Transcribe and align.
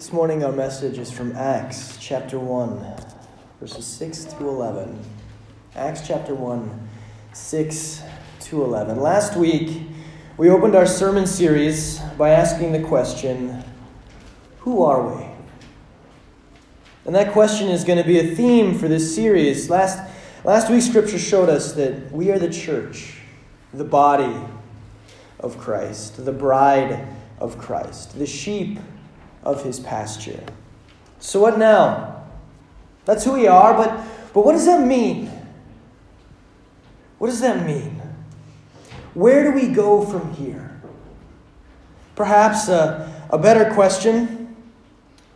This 0.00 0.14
morning, 0.14 0.42
our 0.42 0.50
message 0.50 0.96
is 0.96 1.10
from 1.10 1.36
Acts 1.36 1.98
chapter 2.00 2.38
1, 2.38 2.86
verses 3.60 3.84
6 3.84 4.24
to 4.24 4.48
11. 4.48 4.98
Acts 5.76 6.08
chapter 6.08 6.34
1, 6.34 6.88
6 7.34 8.02
to 8.40 8.64
11. 8.64 8.98
Last 8.98 9.36
week, 9.36 9.82
we 10.38 10.48
opened 10.48 10.74
our 10.74 10.86
sermon 10.86 11.26
series 11.26 11.98
by 12.16 12.30
asking 12.30 12.72
the 12.72 12.80
question 12.80 13.62
Who 14.60 14.82
are 14.82 15.06
we? 15.06 15.22
And 17.04 17.14
that 17.14 17.34
question 17.34 17.68
is 17.68 17.84
going 17.84 17.98
to 17.98 18.08
be 18.08 18.20
a 18.20 18.34
theme 18.34 18.78
for 18.78 18.88
this 18.88 19.14
series. 19.14 19.68
Last, 19.68 19.98
last 20.44 20.70
week, 20.70 20.80
Scripture 20.80 21.18
showed 21.18 21.50
us 21.50 21.74
that 21.74 22.10
we 22.10 22.30
are 22.30 22.38
the 22.38 22.48
church, 22.48 23.18
the 23.74 23.84
body 23.84 24.34
of 25.38 25.58
Christ, 25.58 26.24
the 26.24 26.32
bride 26.32 27.06
of 27.38 27.58
Christ, 27.58 28.18
the 28.18 28.24
sheep 28.26 28.78
of 29.42 29.64
his 29.64 29.80
pasture. 29.80 30.44
So, 31.18 31.40
what 31.40 31.58
now? 31.58 32.24
That's 33.04 33.24
who 33.24 33.32
we 33.32 33.46
are, 33.46 33.74
but, 33.74 34.04
but 34.32 34.44
what 34.44 34.52
does 34.52 34.66
that 34.66 34.86
mean? 34.86 35.30
What 37.18 37.28
does 37.28 37.40
that 37.40 37.66
mean? 37.66 38.00
Where 39.14 39.44
do 39.44 39.52
we 39.52 39.68
go 39.68 40.04
from 40.04 40.34
here? 40.34 40.80
Perhaps 42.14 42.68
a, 42.68 43.12
a 43.30 43.38
better 43.38 43.72
question 43.74 44.56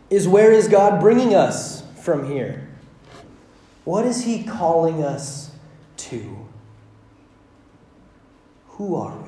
is 0.09 0.27
where 0.27 0.51
is 0.51 0.67
God 0.67 0.99
bringing 0.99 1.35
us 1.35 1.83
from 2.01 2.31
here? 2.31 2.67
What 3.83 4.05
is 4.05 4.23
He 4.23 4.43
calling 4.43 5.03
us 5.03 5.51
to? 5.97 6.47
Who 8.69 8.95
are 8.95 9.17
we? 9.17 9.24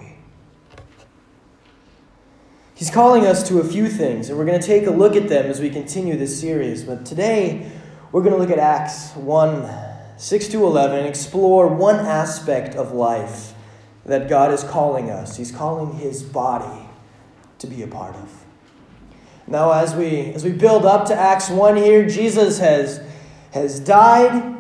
He's 2.78 2.92
calling 2.92 3.26
us 3.26 3.48
to 3.48 3.60
a 3.60 3.64
few 3.64 3.90
things, 3.90 4.30
and 4.30 4.38
we're 4.38 4.46
going 4.46 4.62
to 4.62 4.66
take 4.66 4.86
a 4.86 4.92
look 4.92 5.16
at 5.16 5.30
them 5.30 5.48
as 5.48 5.60
we 5.60 5.72
continue 5.72 6.16
this 6.16 6.40
series. 6.40 6.84
But 6.84 7.08
today, 7.08 7.72
we're 8.12 8.22
going 8.22 8.36
to 8.36 8.40
look 8.40 8.52
at 8.52 8.60
Acts 8.60 9.16
1 9.16 9.68
6 10.16 10.48
to 10.50 10.64
11 10.64 11.00
and 11.00 11.08
explore 11.08 11.68
one 11.68 11.96
aspect 11.96 12.76
of 12.76 12.92
life 12.92 13.56
that 14.06 14.30
God 14.30 14.52
is 14.52 14.64
calling 14.64 15.10
us. 15.10 15.38
He's 15.38 15.52
calling 15.52 15.98
His 15.98 16.22
body 16.22 16.88
to 17.58 17.66
be 17.66 17.82
a 17.82 17.88
part 17.88 18.16
of. 18.16 18.46
Now, 19.48 19.72
as 19.72 19.96
we, 19.96 20.32
as 20.34 20.44
we 20.44 20.52
build 20.52 20.86
up 20.86 21.08
to 21.08 21.16
Acts 21.16 21.50
1 21.50 21.78
here, 21.78 22.08
Jesus 22.08 22.60
has, 22.60 23.02
has 23.54 23.80
died, 23.80 24.56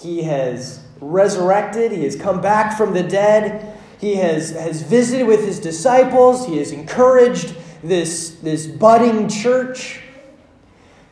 He 0.00 0.22
has 0.22 0.82
resurrected, 0.98 1.92
He 1.92 2.04
has 2.04 2.16
come 2.16 2.40
back 2.40 2.78
from 2.78 2.94
the 2.94 3.02
dead. 3.02 3.69
He 4.00 4.14
has, 4.16 4.50
has 4.52 4.80
visited 4.80 5.26
with 5.26 5.44
his 5.44 5.60
disciples. 5.60 6.46
He 6.46 6.56
has 6.56 6.72
encouraged 6.72 7.54
this, 7.84 8.30
this 8.42 8.66
budding 8.66 9.28
church. 9.28 10.00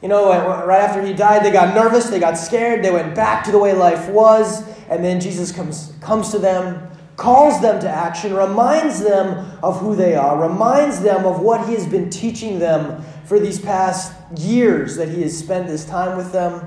You 0.01 0.09
know, 0.09 0.31
right 0.65 0.81
after 0.81 1.05
he 1.05 1.13
died, 1.13 1.45
they 1.45 1.51
got 1.51 1.75
nervous, 1.75 2.07
they 2.07 2.21
got 2.21 2.39
scared, 2.39 2.83
they 2.83 2.91
went 2.91 3.15
back 3.15 3.45
to 3.45 3.53
the 3.53 3.59
way 3.59 3.75
life 3.75 4.09
was, 4.09 4.63
and 4.89 5.05
then 5.05 5.21
Jesus 5.21 5.53
comes, 5.53 5.93
comes 6.01 6.31
to 6.31 6.39
them, 6.39 6.89
calls 7.17 7.61
them 7.61 7.81
to 7.81 7.89
action, 7.89 8.33
reminds 8.33 9.01
them 9.01 9.59
of 9.63 9.81
who 9.81 9.97
they 9.97 10.15
are, 10.15 10.41
reminds 10.41 11.01
them 11.01 11.27
of 11.27 11.41
what 11.41 11.67
he 11.69 11.75
has 11.75 11.85
been 11.85 12.09
teaching 12.09 12.59
them 12.61 13.03
for 13.25 13.41
these 13.41 13.61
past 13.61 14.15
years 14.39 14.97
that 14.97 15.09
he 15.09 15.21
has 15.23 15.37
spent 15.37 15.67
this 15.67 15.85
time 15.85 16.17
with 16.17 16.33
them. 16.33 16.67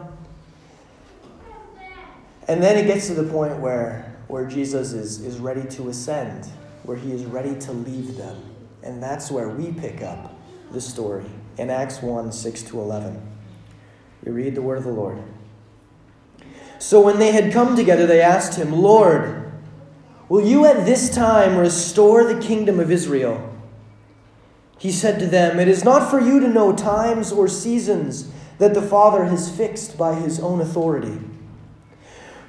And 2.49 2.61
then 2.61 2.77
it 2.77 2.86
gets 2.86 3.08
to 3.08 3.14
the 3.14 3.23
point 3.23 3.58
where 3.59 4.11
where 4.32 4.46
Jesus 4.46 4.94
is, 4.94 5.20
is 5.20 5.40
ready 5.40 5.68
to 5.76 5.90
ascend, 5.90 6.46
where 6.84 6.96
he 6.96 7.12
is 7.12 7.26
ready 7.26 7.54
to 7.60 7.74
leave 7.74 8.16
them. 8.16 8.42
And 8.82 9.04
that's 9.04 9.30
where 9.30 9.50
we 9.50 9.73
pick 9.73 10.02
up 10.02 10.34
the 10.72 10.80
story 10.80 11.26
in 11.58 11.70
Acts 11.70 12.02
1 12.02 12.32
6 12.32 12.64
to 12.64 12.80
11. 12.80 13.22
We 14.23 14.32
read 14.32 14.56
the 14.56 14.62
word 14.62 14.78
of 14.78 14.86
the 14.86 14.92
Lord. 14.92 15.22
So 16.80 17.02
when 17.02 17.20
they 17.20 17.34
had 17.34 17.52
come 17.52 17.76
together, 17.76 18.08
they 18.08 18.22
asked 18.22 18.58
him, 18.58 18.72
Lord, 18.72 19.52
will 20.30 20.48
you 20.48 20.66
at 20.66 20.86
this 20.86 21.14
time 21.14 21.58
restore 21.58 22.23
the 22.23 22.39
kingdom 22.39 22.80
of 22.80 22.89
Israel? 22.89 23.54
He 24.80 24.94
said 24.94 25.20
to 25.20 25.28
them, 25.28 25.60
It 25.60 25.67
is 25.67 25.84
not 25.84 26.10
for 26.10 26.22
you 26.22 26.39
to 26.39 26.48
know 26.48 26.73
times 26.73 27.34
or 27.34 27.50
seasons 27.50 28.32
that 28.60 28.73
the 28.73 28.82
Father 28.82 29.26
has 29.26 29.54
fixed 29.54 29.98
by 29.98 30.16
his 30.16 30.39
own 30.39 30.61
authority 30.61 31.20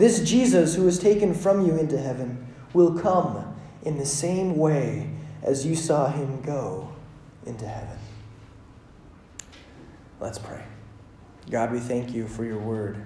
This 0.00 0.22
Jesus 0.22 0.76
who 0.76 0.84
was 0.84 0.98
taken 0.98 1.34
from 1.34 1.66
you 1.66 1.76
into 1.76 1.98
heaven 1.98 2.54
will 2.72 2.98
come 2.98 3.54
in 3.82 3.98
the 3.98 4.06
same 4.06 4.56
way 4.56 5.10
as 5.42 5.66
you 5.66 5.76
saw 5.76 6.10
him 6.10 6.40
go 6.40 6.90
into 7.44 7.68
heaven. 7.68 7.98
Let's 10.18 10.38
pray. 10.38 10.64
God, 11.50 11.70
we 11.70 11.80
thank 11.80 12.14
you 12.14 12.26
for 12.26 12.46
your 12.46 12.58
word, 12.58 13.04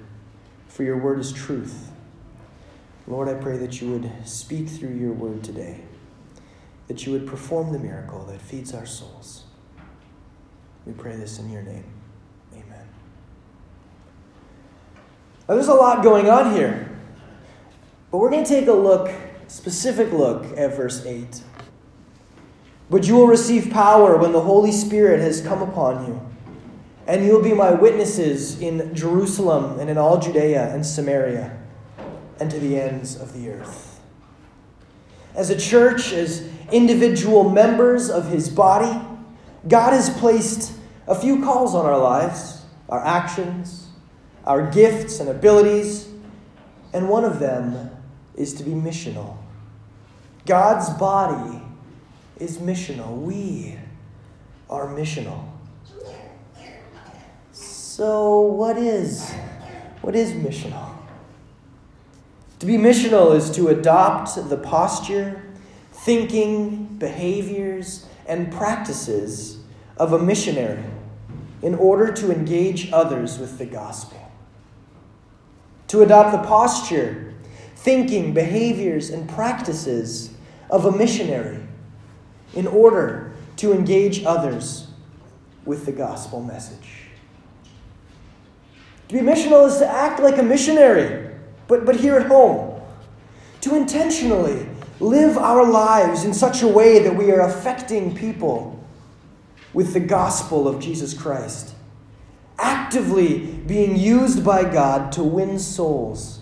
for 0.69 0.85
your 0.85 0.99
word 0.99 1.19
is 1.19 1.33
truth. 1.33 1.91
Lord, 3.09 3.29
I 3.29 3.35
pray 3.35 3.57
that 3.57 3.81
you 3.81 3.91
would 3.91 4.13
speak 4.25 4.69
through 4.69 4.95
your 4.95 5.15
word 5.15 5.43
today, 5.43 5.81
that 6.87 7.05
you 7.07 7.11
would 7.11 7.27
perform 7.27 7.73
the 7.73 7.81
miracle 7.81 8.25
that 8.27 8.41
feeds 8.41 8.73
our 8.73 8.87
souls. 8.87 9.47
We 10.87 10.93
pray 10.93 11.17
this 11.17 11.41
in 11.41 11.51
your 11.51 11.63
name. 11.63 11.94
Now, 15.49 15.57
there's 15.57 15.69
a 15.69 15.75
lot 15.75 16.03
going 16.03 16.31
on 16.31 16.55
here, 16.55 16.91
but 18.11 18.17
we're 18.17 18.31
going 18.31 18.45
to 18.45 18.49
take 18.49 18.67
a 18.67 18.73
look, 18.73 19.11
specific 19.47 20.11
look 20.11 20.47
at 20.57 20.75
verse 20.75 21.05
8. 21.05 21.43
But 22.89 23.07
you 23.07 23.15
will 23.15 23.27
receive 23.27 23.71
power 23.71 24.17
when 24.17 24.33
the 24.33 24.41
Holy 24.41 24.73
Spirit 24.73 25.21
has 25.21 25.43
come 25.43 25.61
upon 25.61 26.07
you, 26.07 26.21
and 27.07 27.27
you 27.27 27.33
will 27.33 27.43
be 27.43 27.53
my 27.53 27.73
witnesses 27.73 28.59
in 28.59 28.95
Jerusalem 28.95 29.79
and 29.79 29.91
in 29.91 29.99
all 29.99 30.19
Judea 30.19 30.75
and 30.75 30.85
Samaria 30.85 31.59
and 32.41 32.51
to 32.51 32.59
the 32.59 32.81
ends 32.81 33.15
of 33.15 33.35
the 33.35 33.51
earth. 33.51 34.01
As 35.35 35.51
a 35.51 35.59
church, 35.59 36.13
as 36.13 36.49
individual 36.73 37.51
members 37.51 38.09
of 38.09 38.29
his 38.29 38.49
body, 38.49 38.99
God 39.69 39.93
has 39.93 40.09
placed 40.09 40.73
a 41.07 41.15
few 41.15 41.43
calls 41.43 41.75
on 41.75 41.85
our 41.85 41.99
lives, 41.99 42.65
our 42.89 43.05
actions, 43.05 43.89
our 44.47 44.71
gifts 44.71 45.21
and 45.21 45.29
abilities, 45.29 46.09
and 46.93 47.09
one 47.09 47.25
of 47.25 47.39
them 47.39 47.91
is 48.37 48.55
to 48.55 48.63
be 48.63 48.73
missional. 48.73 49.39
God's 50.47 50.91
body 50.91 51.63
is 52.39 52.59
missional. 52.59 53.21
We 53.21 53.79
are 54.69 54.87
missional. 54.87 55.49
So 57.53 58.41
what 58.41 58.77
is 58.77 59.33
what 60.03 60.15
is 60.15 60.33
missional? 60.33 60.91
To 62.59 62.67
be 62.67 62.77
missional 62.77 63.35
is 63.35 63.51
to 63.53 63.69
adopt 63.69 64.37
the 64.51 64.57
posture, 64.57 65.43
thinking, 65.93 66.87
behaviors, 66.99 68.07
and 68.27 68.53
practices 68.53 69.59
of 69.97 70.13
a 70.13 70.19
missionary 70.19 70.85
in 71.63 71.75
order 71.75 72.13
to 72.13 72.31
engage 72.31 72.93
others 72.93 73.39
with 73.39 73.59
the 73.59 73.67
gospel 73.67 74.24
to 75.89 76.03
adopt 76.03 76.33
the 76.33 76.47
posture, 76.47 77.35
thinking, 77.77 78.33
behaviors, 78.33 79.11
and 79.11 79.29
practices 79.29 80.31
of 80.71 80.85
a 80.87 80.93
missionary 80.93 81.61
in 82.55 82.67
order 82.67 83.33
to 83.57 83.73
engage 83.73 84.25
others 84.25 84.89
with 85.65 85.87
the 85.87 85.93
gospel 85.93 86.43
message. 86.43 87.05
To 89.09 89.15
be 89.15 89.21
missional 89.21 89.67
is 89.69 89.79
to 89.79 89.87
act 89.87 90.21
like 90.21 90.39
a 90.39 90.43
missionary, 90.43 91.31
but, 91.69 91.85
but 91.85 91.97
here 91.97 92.17
at 92.17 92.27
home. 92.27 92.81
To 93.63 93.77
intentionally 93.77 94.67
live 95.01 95.37
our 95.37 95.65
lives 95.71 96.25
in 96.25 96.35
such 96.35 96.63
a 96.63 96.69
way 96.69 97.01
that 97.01 97.15
we 97.15 97.31
are 97.31 97.41
affecting 97.41 98.15
people 98.15 98.83
with 99.73 99.93
the 99.93 100.01
gospel 100.01 100.69
of 100.69 100.81
Jesus 100.81 101.15
Christ 101.15 101.74
actively 102.59 103.39
being 103.67 103.97
used 103.97 104.45
by 104.45 104.63
God 104.63 105.13
to 105.13 105.23
win 105.23 105.59
souls 105.59 106.41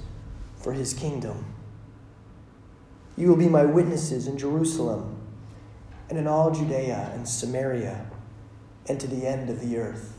for 0.57 0.73
his 0.73 0.93
kingdom. 0.95 1.47
You 3.17 3.29
will 3.29 3.37
be 3.37 3.49
my 3.49 3.65
witnesses 3.65 4.27
in 4.27 4.39
Jerusalem 4.39 5.21
and 6.09 6.19
in 6.19 6.27
all 6.27 6.51
Judea 6.51 7.11
and 7.15 7.29
Samaria 7.29 8.07
and 8.89 9.01
to 9.01 9.07
the 9.07 9.27
end 9.27 9.49
of 9.51 9.61
the 9.61 9.79
earth. 9.79 10.17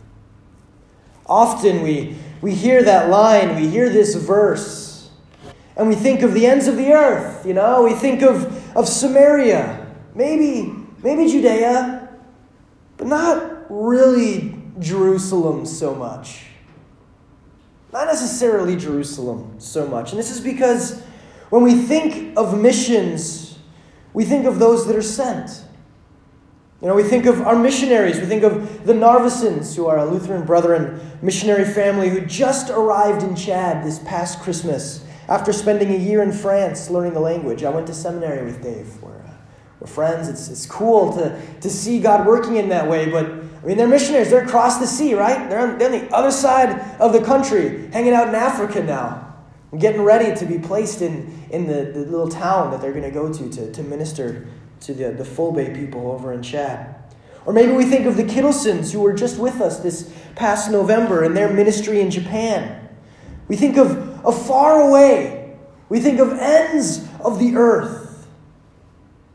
Often 1.25 1.81
we, 1.81 2.17
we 2.41 2.53
hear 2.53 2.83
that 2.83 3.09
line, 3.09 3.55
we 3.55 3.67
hear 3.67 3.89
this 3.89 4.15
verse, 4.15 5.09
and 5.75 5.87
we 5.87 5.95
think 5.95 6.21
of 6.21 6.33
the 6.33 6.45
ends 6.45 6.67
of 6.67 6.75
the 6.75 6.91
earth, 6.91 7.45
you 7.45 7.53
know? 7.53 7.83
We 7.83 7.93
think 7.93 8.21
of, 8.21 8.75
of 8.75 8.87
Samaria, 8.87 9.87
maybe, 10.13 10.73
maybe 11.01 11.29
Judea, 11.31 12.09
but 12.97 13.07
not 13.07 13.65
really 13.69 14.52
Jerusalem 14.79 15.65
so 15.65 15.93
much. 15.95 16.45
Not 17.91 18.07
necessarily 18.07 18.75
Jerusalem 18.75 19.55
so 19.59 19.87
much. 19.87 20.11
And 20.11 20.19
this 20.19 20.31
is 20.31 20.41
because 20.41 21.01
when 21.49 21.61
we 21.61 21.75
think 21.75 22.35
of 22.35 22.59
missions, 22.59 23.59
we 24.13 24.25
think 24.25 24.45
of 24.45 24.57
those 24.57 24.87
that 24.87 24.95
are 24.95 25.03
sent. 25.03 25.63
You 26.81 26.87
know, 26.89 26.95
we 26.95 27.03
think 27.03 27.25
of 27.25 27.41
our 27.41 27.55
missionaries. 27.55 28.19
We 28.19 28.25
think 28.25 28.43
of 28.43 28.85
the 28.85 28.93
Narvisons, 28.93 29.75
who 29.75 29.85
are 29.85 29.99
a 29.99 30.05
Lutheran 30.05 30.45
Brethren 30.45 30.99
missionary 31.21 31.63
family 31.63 32.09
who 32.09 32.21
just 32.21 32.69
arrived 32.69 33.23
in 33.23 33.35
Chad 33.35 33.85
this 33.85 33.99
past 33.99 34.41
Christmas 34.41 35.05
after 35.29 35.53
spending 35.53 35.93
a 35.93 35.97
year 35.97 36.21
in 36.21 36.33
France 36.33 36.89
learning 36.89 37.13
the 37.13 37.21
language. 37.21 37.63
I 37.63 37.69
went 37.69 37.87
to 37.87 37.93
seminary 37.93 38.43
with 38.43 38.61
Dave. 38.61 39.01
We're, 39.01 39.11
uh, 39.11 39.31
we're 39.79 39.87
friends. 39.87 40.27
It's, 40.27 40.49
it's 40.49 40.65
cool 40.65 41.13
to, 41.13 41.39
to 41.61 41.69
see 41.69 42.01
God 42.01 42.27
working 42.27 42.57
in 42.57 42.69
that 42.69 42.89
way. 42.89 43.09
But, 43.09 43.52
I 43.63 43.65
mean, 43.65 43.77
they're 43.77 43.87
missionaries. 43.87 44.29
They're 44.29 44.43
across 44.43 44.79
the 44.79 44.87
sea, 44.87 45.13
right? 45.13 45.49
They're 45.49 45.59
on, 45.59 45.77
they're 45.77 45.93
on 45.93 46.07
the 46.07 46.13
other 46.13 46.31
side 46.31 46.99
of 46.99 47.13
the 47.13 47.21
country, 47.21 47.87
hanging 47.93 48.13
out 48.13 48.27
in 48.27 48.35
Africa 48.35 48.83
now, 48.83 49.35
getting 49.77 50.01
ready 50.01 50.35
to 50.35 50.45
be 50.45 50.59
placed 50.59 51.01
in, 51.01 51.45
in 51.49 51.65
the, 51.67 51.91
the 51.93 52.01
little 52.01 52.27
town 52.27 52.71
that 52.71 52.81
they're 52.81 52.91
going 52.91 53.03
to 53.03 53.11
go 53.11 53.31
to, 53.31 53.49
to 53.49 53.71
to 53.71 53.83
minister 53.83 54.47
to 54.81 54.93
the, 54.93 55.11
the 55.11 55.23
Fulbe 55.23 55.73
people 55.73 56.11
over 56.11 56.33
in 56.33 56.43
Chad. 56.43 56.93
Or 57.45 57.53
maybe 57.53 57.71
we 57.71 57.85
think 57.85 58.05
of 58.05 58.17
the 58.17 58.23
Kittlesons 58.23 58.91
who 58.91 58.99
were 58.99 59.13
just 59.13 59.39
with 59.39 59.61
us 59.61 59.79
this 59.79 60.13
past 60.35 60.69
November 60.69 61.23
in 61.23 61.33
their 61.33 61.51
ministry 61.51 62.01
in 62.01 62.11
Japan. 62.11 62.89
We 63.47 63.55
think 63.55 63.77
of, 63.77 64.25
of 64.25 64.45
far 64.45 64.81
away. 64.81 65.57
We 65.89 65.99
think 65.99 66.19
of 66.19 66.33
ends 66.33 67.07
of 67.19 67.39
the 67.39 67.55
earth. 67.55 68.27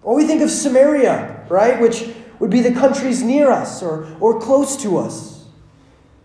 Or 0.03 0.15
we 0.15 0.27
think 0.27 0.43
of 0.43 0.51
Samaria, 0.51 1.47
right, 1.49 1.81
which 1.81 2.09
would 2.39 2.51
be 2.51 2.61
the 2.61 2.73
countries 2.73 3.23
near 3.23 3.51
us 3.51 3.83
or, 3.83 4.09
or 4.21 4.41
close 4.41 4.77
to 4.83 4.99
us. 4.99 5.47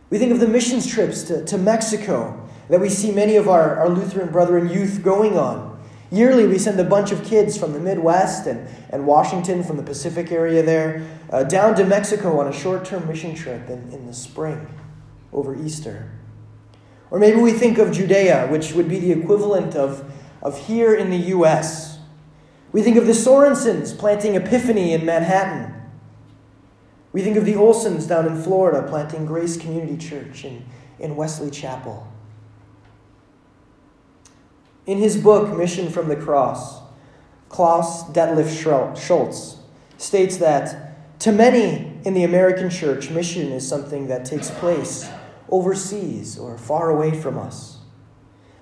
We 0.09 0.19
think 0.19 0.31
of 0.31 0.39
the 0.39 0.47
missions 0.47 0.85
trips 0.85 1.23
to, 1.23 1.43
to 1.45 1.57
Mexico 1.57 2.39
that 2.69 2.79
we 2.79 2.89
see 2.89 3.11
many 3.11 3.35
of 3.35 3.49
our, 3.49 3.77
our 3.79 3.89
Lutheran 3.89 4.31
brethren 4.31 4.69
youth 4.69 5.01
going 5.03 5.37
on. 5.37 5.73
Yearly, 6.11 6.45
we 6.45 6.59
send 6.59 6.79
a 6.79 6.83
bunch 6.83 7.11
of 7.11 7.23
kids 7.23 7.57
from 7.57 7.73
the 7.73 7.79
Midwest 7.79 8.45
and, 8.45 8.67
and 8.91 9.07
Washington, 9.07 9.63
from 9.63 9.77
the 9.77 9.83
Pacific 9.83 10.31
area 10.31 10.61
there, 10.61 11.07
uh, 11.31 11.43
down 11.43 11.75
to 11.75 11.85
Mexico 11.85 12.39
on 12.39 12.47
a 12.47 12.53
short 12.53 12.85
term 12.85 13.07
mission 13.07 13.33
trip 13.33 13.67
in, 13.67 13.91
in 13.91 14.05
the 14.05 14.13
spring 14.13 14.67
over 15.33 15.55
Easter. 15.55 16.11
Or 17.09 17.19
maybe 17.19 17.41
we 17.41 17.51
think 17.51 17.79
of 17.79 17.91
Judea, 17.91 18.47
which 18.47 18.73
would 18.73 18.87
be 18.87 18.99
the 18.99 19.11
equivalent 19.11 19.75
of, 19.75 20.11
of 20.41 20.67
here 20.67 20.93
in 20.93 21.09
the 21.09 21.17
U.S. 21.17 21.97
We 22.71 22.83
think 22.83 22.97
of 22.97 23.07
the 23.07 23.13
Sorensens 23.13 23.97
planting 23.97 24.35
Epiphany 24.35 24.93
in 24.93 25.05
Manhattan. 25.05 25.82
We 27.13 27.21
think 27.21 27.37
of 27.37 27.45
the 27.45 27.53
Olsons 27.53 28.07
down 28.07 28.25
in 28.25 28.41
Florida 28.41 28.87
planting 28.89 29.25
Grace 29.27 29.55
Community 29.55 29.97
Church 29.97 30.43
in, 30.43 30.65
in 30.99 31.15
Wesley 31.15 31.51
Chapel. 31.51 32.07
In 34.87 34.97
his 34.97 35.15
book, 35.15 35.55
Mission 35.55 35.89
from 35.89 36.09
the 36.09 36.15
Cross, 36.15 36.81
Klaus 37.49 38.03
Detlev 38.11 38.49
Schulz 38.97 39.57
states 39.97 40.37
that 40.37 41.19
to 41.19 41.31
many 41.31 41.93
in 42.03 42.15
the 42.15 42.23
American 42.23 42.69
church, 42.69 43.11
mission 43.11 43.51
is 43.51 43.65
something 43.65 44.07
that 44.07 44.25
takes 44.25 44.49
place 44.49 45.07
overseas 45.49 46.37
or 46.37 46.57
far 46.57 46.89
away 46.89 47.11
from 47.11 47.37
us. 47.37 47.77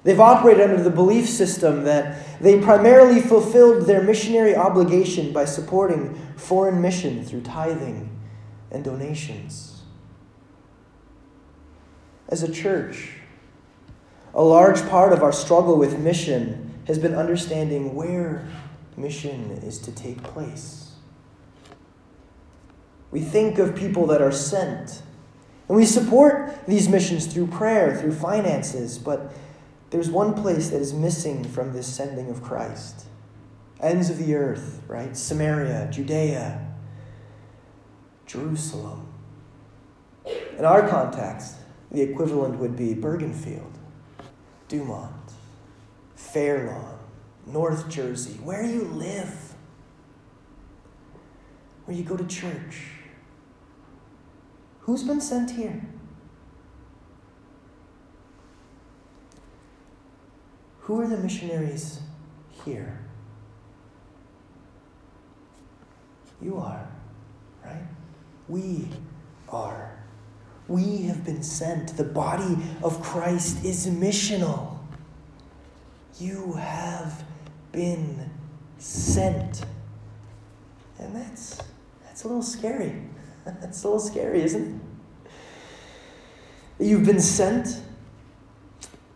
They've 0.04 0.20
operated 0.20 0.70
under 0.70 0.84
the 0.84 0.90
belief 0.90 1.28
system 1.28 1.86
that 1.86 2.42
they 2.42 2.60
primarily 2.60 3.22
fulfilled 3.22 3.88
their 3.88 4.04
missionary 4.04 4.56
obligation 4.56 5.32
by 5.32 5.46
supporting 5.46 6.16
foreign 6.36 6.82
mission 6.82 7.24
through 7.24 7.42
tithing 7.42 8.21
and 8.72 8.84
donations. 8.84 9.82
As 12.30 12.44
a 12.44 12.52
church, 12.52 13.14
a 14.34 14.44
large 14.44 14.88
part 14.90 15.12
of 15.12 15.22
our 15.22 15.34
struggle 15.34 15.78
with 15.78 16.00
mission 16.00 16.80
has 16.88 16.98
been 16.98 17.14
understanding 17.14 17.94
where 17.94 18.48
mission 18.96 19.52
is 19.64 19.78
to 19.80 19.92
take 19.92 20.24
place. 20.24 20.94
We 23.12 23.20
think 23.20 23.60
of 23.60 23.76
people 23.76 24.08
that 24.08 24.22
are 24.22 24.32
sent, 24.32 25.02
and 25.68 25.76
we 25.76 25.86
support 25.86 26.66
these 26.66 26.88
missions 26.88 27.28
through 27.28 27.48
prayer, 27.48 27.98
through 28.00 28.14
finances, 28.14 28.98
but 28.98 29.34
there's 29.90 30.10
one 30.10 30.34
place 30.34 30.70
that 30.70 30.82
is 30.82 30.94
missing 30.94 31.44
from 31.44 31.74
this 31.74 31.88
sending 31.88 32.30
of 32.30 32.42
Christ 32.42 33.08
ends 33.82 34.10
of 34.10 34.18
the 34.18 34.36
earth, 34.36 34.82
right? 34.88 35.16
Samaria, 35.18 35.90
Judea, 35.92 36.71
Jerusalem. 38.32 39.08
In 40.58 40.64
our 40.64 40.88
context, 40.88 41.56
the 41.92 42.02
equivalent 42.02 42.60
would 42.60 42.78
be 42.78 42.96
Bergenfield. 42.96 43.74
Dumont, 44.70 45.34
Fair 46.16 46.68
Lawn, 46.68 47.00
North 47.46 47.90
Jersey, 47.90 48.40
where 48.42 48.66
you 48.66 48.84
live, 48.84 49.54
where 51.84 51.98
you 51.98 52.04
go 52.04 52.16
to 52.16 52.24
church. 52.26 52.84
Who's 54.82 55.04
been 55.04 55.20
sent 55.20 55.52
here? 55.52 55.86
Who 60.82 61.02
are 61.02 61.08
the 61.08 61.18
missionaries 61.18 62.00
here? 62.64 63.06
You 66.42 66.58
are, 66.58 66.88
right? 67.66 67.84
We 68.52 68.86
are. 69.48 69.98
We 70.68 71.04
have 71.04 71.24
been 71.24 71.42
sent. 71.42 71.96
The 71.96 72.04
body 72.04 72.58
of 72.84 73.02
Christ 73.02 73.64
is 73.64 73.88
missional. 73.88 74.78
You 76.20 76.54
have 76.54 77.24
been 77.72 78.30
sent. 78.78 79.62
And 81.00 81.16
that's 81.16 81.62
that's 82.04 82.26
a 82.26 82.28
little 82.28 82.44
scary. 82.44 82.94
that's 83.46 83.86
a 83.86 83.88
little 83.88 84.02
scary, 84.02 84.42
isn't 84.42 84.82
it? 86.78 86.86
You've 86.86 87.06
been 87.06 87.22
sent. 87.22 87.82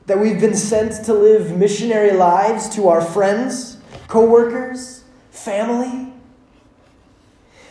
That 0.05 0.17
we've 0.17 0.39
been 0.39 0.55
sent 0.55 1.03
to 1.05 1.13
live 1.13 1.57
missionary 1.57 2.11
lives 2.11 2.69
to 2.75 2.87
our 2.87 3.01
friends, 3.01 3.79
co-workers, 4.07 5.03
family. 5.31 6.04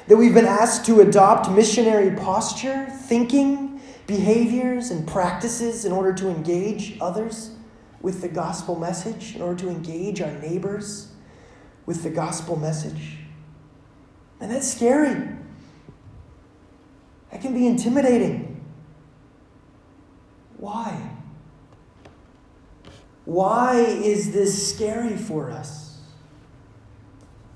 That 0.06 0.16
we've 0.16 0.34
been 0.34 0.44
asked 0.44 0.84
to 0.86 1.00
adopt 1.00 1.50
missionary 1.50 2.14
posture, 2.14 2.86
thinking, 2.90 3.80
behaviors 4.06 4.90
and 4.90 5.08
practices 5.08 5.84
in 5.84 5.92
order 5.92 6.12
to 6.12 6.28
engage 6.28 6.98
others 7.00 7.52
with 8.02 8.20
the 8.20 8.28
gospel 8.28 8.78
message, 8.78 9.34
in 9.34 9.40
order 9.40 9.58
to 9.60 9.70
engage 9.70 10.20
our 10.20 10.32
neighbors 10.32 11.12
with 11.86 12.02
the 12.02 12.10
gospel 12.10 12.56
message. 12.56 13.16
And 14.40 14.50
that's 14.50 14.70
scary. 14.70 15.28
That 17.30 17.40
can 17.40 17.54
be 17.54 17.66
intimidating. 17.66 18.62
Why? 20.58 21.10
Why 23.24 23.80
is 23.80 24.32
this 24.32 24.74
scary 24.74 25.16
for 25.16 25.50
us? 25.50 26.00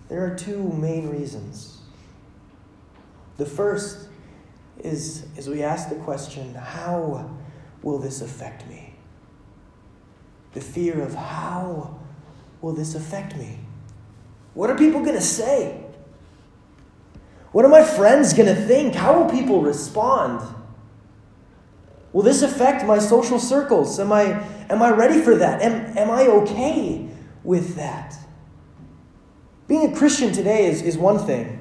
There 0.08 0.24
are 0.24 0.34
two 0.34 0.72
main 0.72 1.10
reasons. 1.10 1.77
The 3.38 3.46
first 3.46 4.08
is, 4.80 5.26
is 5.36 5.48
we 5.48 5.62
ask 5.62 5.88
the 5.88 5.94
question 5.96 6.54
how 6.54 7.30
will 7.82 7.98
this 7.98 8.20
affect 8.20 8.66
me? 8.68 8.94
The 10.52 10.60
fear 10.60 11.00
of 11.00 11.14
how 11.14 11.98
will 12.60 12.72
this 12.72 12.94
affect 12.94 13.36
me? 13.36 13.60
What 14.54 14.70
are 14.70 14.76
people 14.76 15.00
going 15.02 15.14
to 15.14 15.22
say? 15.22 15.84
What 17.52 17.64
are 17.64 17.68
my 17.68 17.84
friends 17.84 18.34
going 18.34 18.54
to 18.54 18.60
think? 18.60 18.94
How 18.94 19.22
will 19.22 19.30
people 19.30 19.62
respond? 19.62 20.42
Will 22.12 22.22
this 22.22 22.42
affect 22.42 22.84
my 22.84 22.98
social 22.98 23.38
circles? 23.38 24.00
Am 24.00 24.12
I, 24.12 24.44
am 24.68 24.82
I 24.82 24.90
ready 24.90 25.20
for 25.20 25.36
that? 25.36 25.62
Am, 25.62 25.96
am 25.96 26.10
I 26.10 26.26
okay 26.26 27.08
with 27.44 27.76
that? 27.76 28.16
Being 29.68 29.92
a 29.92 29.96
Christian 29.96 30.32
today 30.32 30.66
is, 30.66 30.82
is 30.82 30.98
one 30.98 31.18
thing 31.24 31.57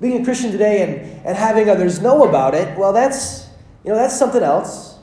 being 0.00 0.20
a 0.20 0.24
Christian 0.24 0.50
today 0.50 0.82
and, 0.82 1.26
and 1.26 1.36
having 1.36 1.68
others 1.68 2.00
know 2.00 2.24
about 2.24 2.54
it, 2.54 2.76
well, 2.76 2.92
that's, 2.92 3.48
you 3.84 3.90
know, 3.90 3.96
that's 3.96 4.18
something 4.18 4.42
else. 4.42 4.98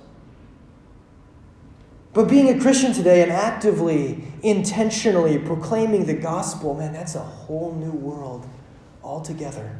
But 2.13 2.27
being 2.27 2.49
a 2.49 2.59
Christian 2.59 2.91
today 2.91 3.23
and 3.23 3.31
actively, 3.31 4.23
intentionally 4.43 5.37
proclaiming 5.39 6.05
the 6.05 6.13
gospel, 6.13 6.73
man, 6.73 6.91
that's 6.91 7.15
a 7.15 7.19
whole 7.19 7.73
new 7.73 7.91
world 7.91 8.47
altogether. 9.03 9.79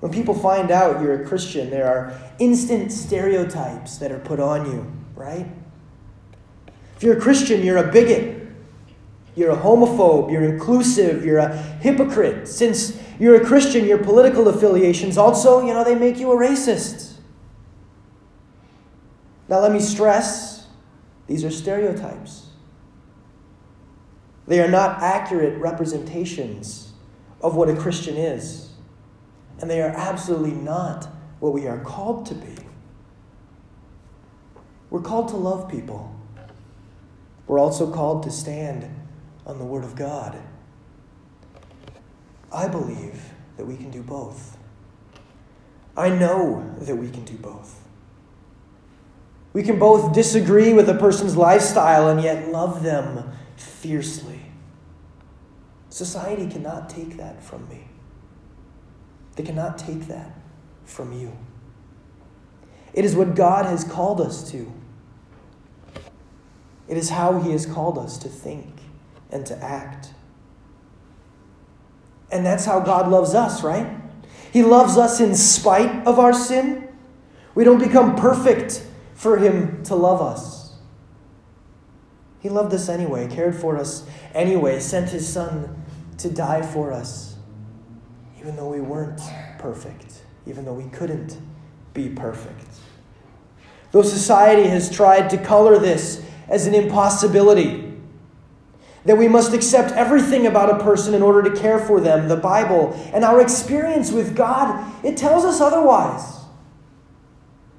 When 0.00 0.10
people 0.10 0.34
find 0.34 0.70
out 0.70 1.00
you're 1.00 1.22
a 1.22 1.26
Christian, 1.26 1.70
there 1.70 1.86
are 1.86 2.18
instant 2.38 2.90
stereotypes 2.90 3.98
that 3.98 4.10
are 4.10 4.18
put 4.18 4.40
on 4.40 4.70
you, 4.70 4.90
right? 5.14 5.46
If 6.96 7.02
you're 7.02 7.18
a 7.18 7.20
Christian, 7.20 7.62
you're 7.62 7.76
a 7.76 7.92
bigot. 7.92 8.41
You're 9.34 9.50
a 9.50 9.56
homophobe. 9.56 10.30
You're 10.30 10.44
inclusive. 10.44 11.24
You're 11.24 11.38
a 11.38 11.56
hypocrite. 11.56 12.48
Since 12.48 13.00
you're 13.18 13.40
a 13.40 13.44
Christian, 13.44 13.86
your 13.86 13.98
political 13.98 14.48
affiliations 14.48 15.16
also, 15.16 15.64
you 15.66 15.72
know, 15.72 15.84
they 15.84 15.94
make 15.94 16.18
you 16.18 16.32
a 16.32 16.36
racist. 16.36 17.14
Now, 19.48 19.60
let 19.60 19.72
me 19.72 19.80
stress 19.80 20.52
these 21.26 21.44
are 21.44 21.50
stereotypes. 21.50 22.48
They 24.46 24.60
are 24.60 24.68
not 24.68 25.02
accurate 25.02 25.58
representations 25.58 26.92
of 27.40 27.54
what 27.54 27.68
a 27.68 27.76
Christian 27.76 28.16
is. 28.16 28.70
And 29.60 29.70
they 29.70 29.80
are 29.80 29.88
absolutely 29.88 30.52
not 30.52 31.08
what 31.40 31.52
we 31.52 31.66
are 31.66 31.78
called 31.78 32.26
to 32.26 32.34
be. 32.34 32.54
We're 34.90 35.00
called 35.00 35.28
to 35.28 35.36
love 35.36 35.70
people. 35.70 36.14
We're 37.46 37.58
also 37.58 37.90
called 37.90 38.24
to 38.24 38.30
stand 38.30 38.88
on 39.46 39.58
the 39.58 39.64
Word 39.64 39.84
of 39.84 39.96
God. 39.96 40.38
I 42.52 42.68
believe 42.68 43.32
that 43.56 43.66
we 43.66 43.76
can 43.76 43.90
do 43.90 44.02
both. 44.02 44.58
I 45.96 46.08
know 46.08 46.74
that 46.78 46.96
we 46.96 47.10
can 47.10 47.24
do 47.24 47.36
both. 47.36 47.80
We 49.52 49.62
can 49.62 49.78
both 49.78 50.14
disagree 50.14 50.72
with 50.72 50.88
a 50.88 50.94
person's 50.94 51.36
lifestyle 51.36 52.08
and 52.08 52.22
yet 52.22 52.48
love 52.50 52.82
them 52.82 53.32
fiercely. 53.56 54.40
Society 55.90 56.48
cannot 56.48 56.88
take 56.88 57.18
that 57.18 57.42
from 57.42 57.68
me. 57.68 57.88
They 59.36 59.42
cannot 59.42 59.76
take 59.76 60.08
that 60.08 60.38
from 60.84 61.12
you. 61.12 61.36
It 62.94 63.04
is 63.04 63.14
what 63.14 63.34
God 63.34 63.66
has 63.66 63.84
called 63.84 64.20
us 64.20 64.50
to. 64.52 64.72
It 66.88 66.96
is 66.96 67.10
how 67.10 67.40
He 67.40 67.52
has 67.52 67.66
called 67.66 67.98
us 67.98 68.18
to 68.18 68.28
think 68.28 68.81
and 69.32 69.44
to 69.46 69.56
act. 69.62 70.10
And 72.30 72.46
that's 72.46 72.64
how 72.64 72.80
God 72.80 73.08
loves 73.10 73.34
us, 73.34 73.62
right? 73.62 73.86
He 74.52 74.62
loves 74.62 74.96
us 74.96 75.20
in 75.20 75.34
spite 75.34 76.06
of 76.06 76.18
our 76.18 76.32
sin. 76.32 76.88
We 77.54 77.64
don't 77.64 77.82
become 77.82 78.16
perfect 78.16 78.86
for 79.14 79.38
Him 79.38 79.82
to 79.84 79.94
love 79.94 80.20
us. 80.20 80.74
He 82.40 82.48
loved 82.48 82.74
us 82.74 82.88
anyway, 82.88 83.28
cared 83.28 83.54
for 83.54 83.76
us 83.76 84.06
anyway, 84.34 84.80
sent 84.80 85.10
His 85.10 85.28
Son 85.28 85.84
to 86.18 86.30
die 86.30 86.62
for 86.62 86.92
us, 86.92 87.36
even 88.38 88.56
though 88.56 88.68
we 88.68 88.80
weren't 88.80 89.20
perfect, 89.58 90.22
even 90.46 90.64
though 90.64 90.74
we 90.74 90.88
couldn't 90.90 91.38
be 91.94 92.08
perfect. 92.08 92.66
Though 93.92 94.02
society 94.02 94.68
has 94.68 94.90
tried 94.90 95.28
to 95.30 95.38
color 95.38 95.78
this 95.78 96.24
as 96.48 96.66
an 96.66 96.74
impossibility, 96.74 97.91
that 99.04 99.18
we 99.18 99.28
must 99.28 99.52
accept 99.52 99.92
everything 99.92 100.46
about 100.46 100.70
a 100.70 100.84
person 100.84 101.14
in 101.14 101.22
order 101.22 101.42
to 101.42 101.60
care 101.60 101.78
for 101.78 102.00
them, 102.00 102.28
the 102.28 102.36
Bible, 102.36 102.92
and 103.12 103.24
our 103.24 103.40
experience 103.40 104.12
with 104.12 104.36
God, 104.36 104.92
it 105.04 105.16
tells 105.16 105.44
us 105.44 105.60
otherwise. 105.60 106.40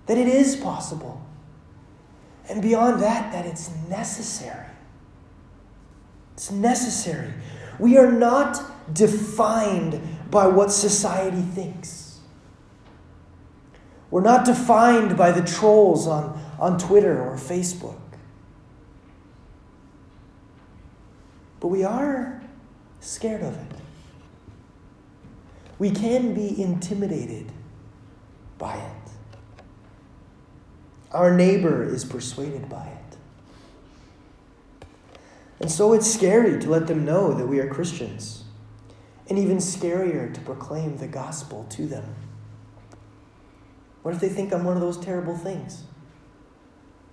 That 0.07 0.17
it 0.17 0.27
is 0.27 0.57
possible. 0.57 1.25
And 2.49 2.61
beyond 2.61 3.01
that, 3.01 3.31
that 3.31 3.45
it's 3.45 3.71
necessary. 3.89 4.67
It's 6.33 6.51
necessary. 6.51 7.33
We 7.79 7.97
are 7.97 8.11
not 8.11 8.61
defined 8.93 10.01
by 10.29 10.47
what 10.47 10.71
society 10.71 11.41
thinks. 11.41 12.19
We're 14.11 14.21
not 14.21 14.45
defined 14.45 15.15
by 15.17 15.31
the 15.31 15.41
trolls 15.41 16.05
on, 16.05 16.39
on 16.59 16.77
Twitter 16.77 17.23
or 17.23 17.35
Facebook. 17.35 17.99
But 21.63 21.69
we 21.69 21.85
are 21.85 22.43
scared 22.99 23.41
of 23.41 23.55
it. 23.55 23.77
We 25.79 25.91
can 25.91 26.33
be 26.33 26.61
intimidated 26.61 27.53
by 28.57 28.75
it. 28.75 29.11
Our 31.13 31.33
neighbor 31.33 31.85
is 31.85 32.03
persuaded 32.03 32.67
by 32.67 32.85
it. 32.87 33.17
And 35.61 35.71
so 35.71 35.93
it's 35.93 36.13
scary 36.13 36.59
to 36.59 36.69
let 36.69 36.87
them 36.87 37.05
know 37.05 37.33
that 37.33 37.47
we 37.47 37.59
are 37.59 37.69
Christians, 37.69 38.43
and 39.29 39.39
even 39.39 39.59
scarier 39.59 40.33
to 40.33 40.41
proclaim 40.41 40.97
the 40.97 41.07
gospel 41.07 41.65
to 41.69 41.87
them. 41.87 42.13
What 44.01 44.13
if 44.13 44.19
they 44.19 44.27
think 44.27 44.53
I'm 44.53 44.65
one 44.65 44.75
of 44.75 44.81
those 44.81 44.97
terrible 44.97 45.37
things? 45.37 45.83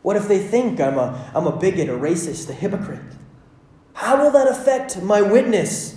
What 0.03 0.17
if 0.17 0.27
they 0.27 0.41
think 0.41 0.81
I'm 0.81 0.99
a, 0.99 1.31
I'm 1.37 1.47
a 1.47 1.57
bigot, 1.57 1.89
a 1.89 1.93
racist, 1.93 2.51
a 2.51 2.53
hypocrite? 2.53 3.20
How 4.01 4.17
will 4.17 4.31
that 4.31 4.49
affect 4.49 5.03
my 5.03 5.21
witness? 5.21 5.95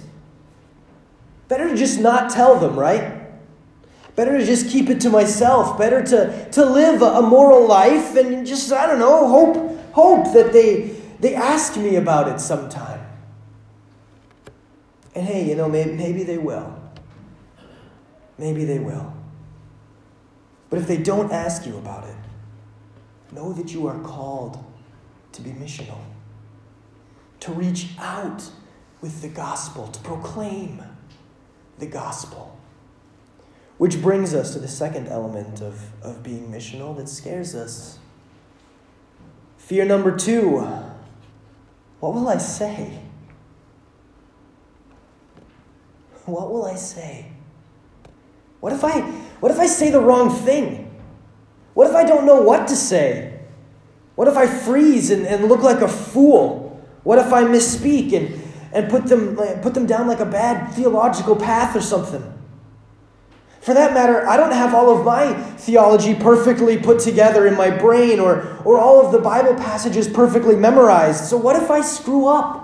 Better 1.47 1.69
to 1.69 1.75
just 1.77 2.01
not 2.01 2.29
tell 2.29 2.59
them, 2.59 2.77
right? 2.77 3.17
Better 4.17 4.37
to 4.37 4.45
just 4.45 4.67
keep 4.67 4.89
it 4.89 4.99
to 5.01 5.09
myself. 5.09 5.77
Better 5.77 6.03
to, 6.03 6.49
to 6.51 6.65
live 6.65 7.01
a 7.01 7.21
moral 7.21 7.65
life 7.65 8.17
and 8.17 8.45
just, 8.45 8.73
I 8.73 8.87
don't 8.87 8.99
know, 8.99 9.29
hope, 9.29 9.93
hope 9.93 10.33
that 10.33 10.51
they, 10.51 10.99
they 11.21 11.33
ask 11.33 11.77
me 11.77 11.95
about 11.95 12.27
it 12.27 12.41
sometime. 12.41 12.99
And 15.15 15.25
hey, 15.25 15.47
you 15.47 15.55
know, 15.55 15.69
maybe, 15.69 15.93
maybe 15.93 16.23
they 16.23 16.37
will. 16.37 16.77
Maybe 18.37 18.65
they 18.65 18.79
will. 18.79 19.13
But 20.69 20.79
if 20.79 20.87
they 20.89 20.97
don't 20.97 21.31
ask 21.31 21.65
you 21.65 21.77
about 21.77 22.03
it, 22.03 22.17
know 23.31 23.53
that 23.53 23.71
you 23.71 23.87
are 23.87 23.99
called 23.99 24.61
to 25.31 25.41
be 25.41 25.51
missional 25.51 26.01
to 27.43 27.51
reach 27.51 27.89
out 27.99 28.49
with 29.01 29.21
the 29.21 29.27
gospel, 29.27 29.87
to 29.87 29.99
proclaim 29.99 30.81
the 31.77 31.85
gospel. 31.85 32.57
Which 33.77 34.01
brings 34.01 34.33
us 34.33 34.53
to 34.53 34.59
the 34.59 34.67
second 34.69 35.09
element 35.09 35.59
of, 35.59 35.81
of 36.01 36.23
being 36.23 36.49
missional 36.49 36.95
that 36.95 37.09
scares 37.09 37.53
us. 37.53 37.99
Fear 39.57 39.85
number 39.85 40.15
two 40.15 40.59
what 41.99 42.13
will 42.13 42.29
I 42.29 42.37
say? 42.37 42.99
What 46.25 46.49
will 46.49 46.65
I 46.65 46.75
say? 46.75 47.25
What 48.61 48.71
if 48.71 48.85
I 48.85 49.01
what 49.41 49.51
if 49.51 49.59
I 49.59 49.67
say 49.67 49.91
the 49.91 49.99
wrong 49.99 50.33
thing? 50.33 50.97
What 51.73 51.89
if 51.89 51.95
I 51.95 52.05
don't 52.05 52.25
know 52.25 52.41
what 52.41 52.69
to 52.69 52.75
say? 52.77 53.41
What 54.15 54.29
if 54.29 54.37
I 54.37 54.47
freeze 54.47 55.09
and, 55.09 55.25
and 55.27 55.49
look 55.49 55.61
like 55.61 55.81
a 55.81 55.89
fool? 55.89 56.62
What 57.03 57.19
if 57.19 57.33
I 57.33 57.43
misspeak 57.43 58.13
and, 58.13 58.41
and 58.71 58.89
put, 58.89 59.05
them, 59.07 59.35
put 59.61 59.73
them 59.73 59.85
down 59.85 60.07
like 60.07 60.19
a 60.19 60.25
bad 60.25 60.73
theological 60.73 61.35
path 61.35 61.75
or 61.75 61.81
something? 61.81 62.33
For 63.63 63.73
that 63.73 63.93
matter, 63.93 64.27
I 64.27 64.35
don't 64.35 64.51
have 64.51 64.73
all 64.73 64.97
of 64.97 65.05
my 65.05 65.33
theology 65.55 66.15
perfectly 66.15 66.77
put 66.77 66.99
together 66.99 67.47
in 67.47 67.55
my 67.55 67.69
brain 67.69 68.19
or, 68.19 68.61
or 68.65 68.77
all 68.77 69.05
of 69.05 69.13
the 69.13 69.19
Bible 69.19 69.55
passages 69.55 70.05
perfectly 70.05 70.57
memorized. 70.57 71.23
So, 71.23 71.37
what 71.37 71.55
if 71.55 71.71
I 71.71 71.79
screw 71.79 72.27
up? 72.27 72.63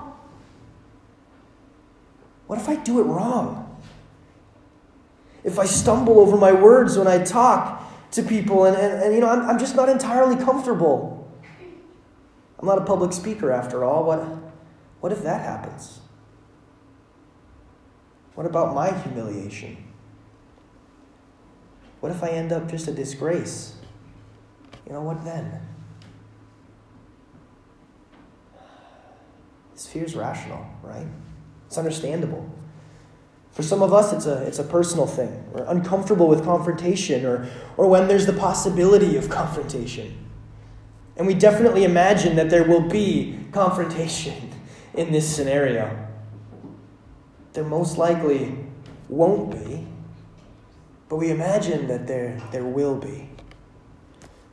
What 2.48 2.60
if 2.60 2.68
I 2.68 2.76
do 2.76 3.00
it 3.00 3.04
wrong? 3.04 3.80
If 5.46 5.58
I 5.58 5.66
stumble 5.66 6.20
over 6.20 6.36
my 6.36 6.52
words 6.52 6.98
when 6.98 7.08
I 7.08 7.24
talk 7.24 7.82
to 8.12 8.22
people 8.22 8.66
and, 8.66 8.76
and, 8.76 9.04
and 9.04 9.14
you 9.14 9.22
know, 9.22 9.30
I'm, 9.30 9.52
I'm 9.52 9.60
just 9.60 9.78
not 9.78 9.88
entirely 9.88 10.36
comfortable. 10.36 11.19
I'm 12.60 12.66
not 12.66 12.78
a 12.78 12.84
public 12.84 13.14
speaker 13.14 13.52
after 13.52 13.86
all. 13.86 14.04
What, 14.04 14.20
what 15.00 15.12
if 15.14 15.24
that 15.24 15.42
happens? 15.42 16.00
What 18.36 18.46
about 18.46 18.76
my 18.76 18.92
humiliation? 19.00 19.78
What 22.02 22.12
if 22.12 22.24
I 22.24 22.30
end 22.30 22.52
up 22.52 22.70
just 22.70 22.88
a 22.88 22.92
disgrace? 22.92 23.76
You 24.86 24.94
know, 24.94 25.02
what 25.02 25.24
then? 25.24 25.62
This 29.74 29.88
fear 29.88 30.04
is 30.04 30.16
rational, 30.16 30.66
right? 30.84 31.08
It's 31.68 31.78
understandable. 31.78 32.50
For 33.52 33.64
some 33.64 33.82
of 33.82 33.94
us, 33.94 34.14
it's 34.14 34.26
a, 34.26 34.44
it's 34.46 34.60
a 34.60 34.64
personal 34.64 35.08
thing. 35.08 35.46
We're 35.52 35.66
uncomfortable 35.66 36.28
with 36.28 36.44
confrontation 36.44 37.26
or, 37.26 37.50
or 37.78 37.88
when 37.88 38.08
there's 38.08 38.26
the 38.26 38.34
possibility 38.34 39.16
of 39.16 39.30
confrontation. 39.30 40.29
And 41.20 41.28
we 41.28 41.34
definitely 41.34 41.84
imagine 41.84 42.38
that 42.38 42.50
there 42.50 42.64
will 42.64 42.88
be 42.88 43.38
confrontation 43.52 44.52
in 44.94 45.12
this 45.12 45.28
scenario. 45.36 46.08
There 47.52 47.66
most 47.66 47.98
likely 47.98 48.56
won't 49.10 49.52
be, 49.52 49.86
but 51.10 51.18
we 51.18 51.30
imagine 51.30 51.88
that 51.88 52.08
there, 52.08 52.42
there 52.54 52.64
will 52.64 52.96
be. 52.96 53.30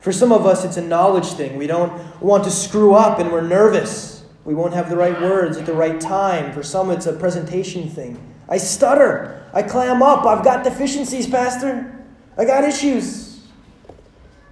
For 0.01 0.11
some 0.11 0.33
of 0.33 0.45
us, 0.45 0.65
it's 0.65 0.75
a 0.75 0.81
knowledge 0.81 1.27
thing. 1.27 1.55
We 1.55 1.67
don't 1.67 2.21
want 2.21 2.43
to 2.43 2.51
screw 2.51 2.93
up 2.93 3.19
and 3.19 3.31
we're 3.31 3.47
nervous. 3.47 4.25
We 4.43 4.53
won't 4.53 4.73
have 4.73 4.89
the 4.89 4.97
right 4.97 5.21
words 5.21 5.55
at 5.57 5.65
the 5.65 5.73
right 5.73 6.01
time. 6.01 6.51
For 6.51 6.63
some, 6.63 6.91
it's 6.91 7.05
a 7.05 7.13
presentation 7.13 7.89
thing. 7.89 8.17
I 8.49 8.57
stutter. 8.57 9.49
I 9.53 9.63
clam 9.63 10.01
up. 10.01 10.25
I've 10.25 10.43
got 10.43 10.65
deficiencies, 10.65 11.29
Pastor. 11.29 12.05
I 12.37 12.43
got 12.43 12.65
issues. 12.65 13.26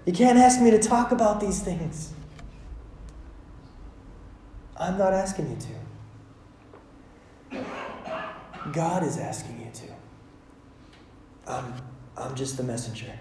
You 0.05 0.13
can't 0.13 0.37
ask 0.37 0.61
me 0.61 0.69
to 0.71 0.79
talk 0.79 1.11
about 1.11 1.39
these 1.39 1.61
things. 1.61 2.13
I'm 4.77 4.97
not 4.97 5.13
asking 5.13 5.49
you 5.49 5.57
to. 7.51 7.65
God 8.71 9.03
is 9.03 9.17
asking 9.17 9.59
you 9.61 9.71
to. 9.73 11.51
I'm, 11.51 11.73
I'm 12.17 12.35
just 12.35 12.57
the 12.57 12.63
messenger. 12.63 13.17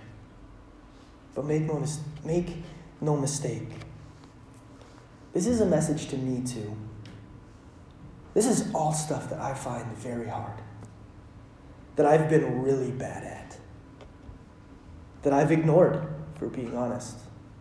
But 1.34 1.46
make 1.46 1.62
no, 1.62 1.84
make 2.24 2.62
no 3.00 3.16
mistake. 3.16 3.68
This 5.32 5.46
is 5.46 5.60
a 5.60 5.66
message 5.66 6.08
to 6.08 6.16
me 6.16 6.46
too. 6.46 6.76
This 8.34 8.46
is 8.46 8.72
all 8.74 8.92
stuff 8.92 9.30
that 9.30 9.40
I 9.40 9.54
find 9.54 9.86
very 9.96 10.28
hard, 10.28 10.60
that 11.96 12.04
I've 12.04 12.28
been 12.28 12.62
really 12.62 12.90
bad 12.90 13.22
at, 13.24 13.56
that 15.22 15.32
I've 15.32 15.52
ignored, 15.52 16.13
for 16.44 16.50
being 16.50 16.76
honest, 16.76 17.16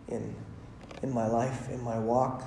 in, 0.08 0.34
in 1.02 1.10
my 1.10 1.26
life, 1.26 1.70
in 1.70 1.82
my 1.82 1.98
walk. 1.98 2.44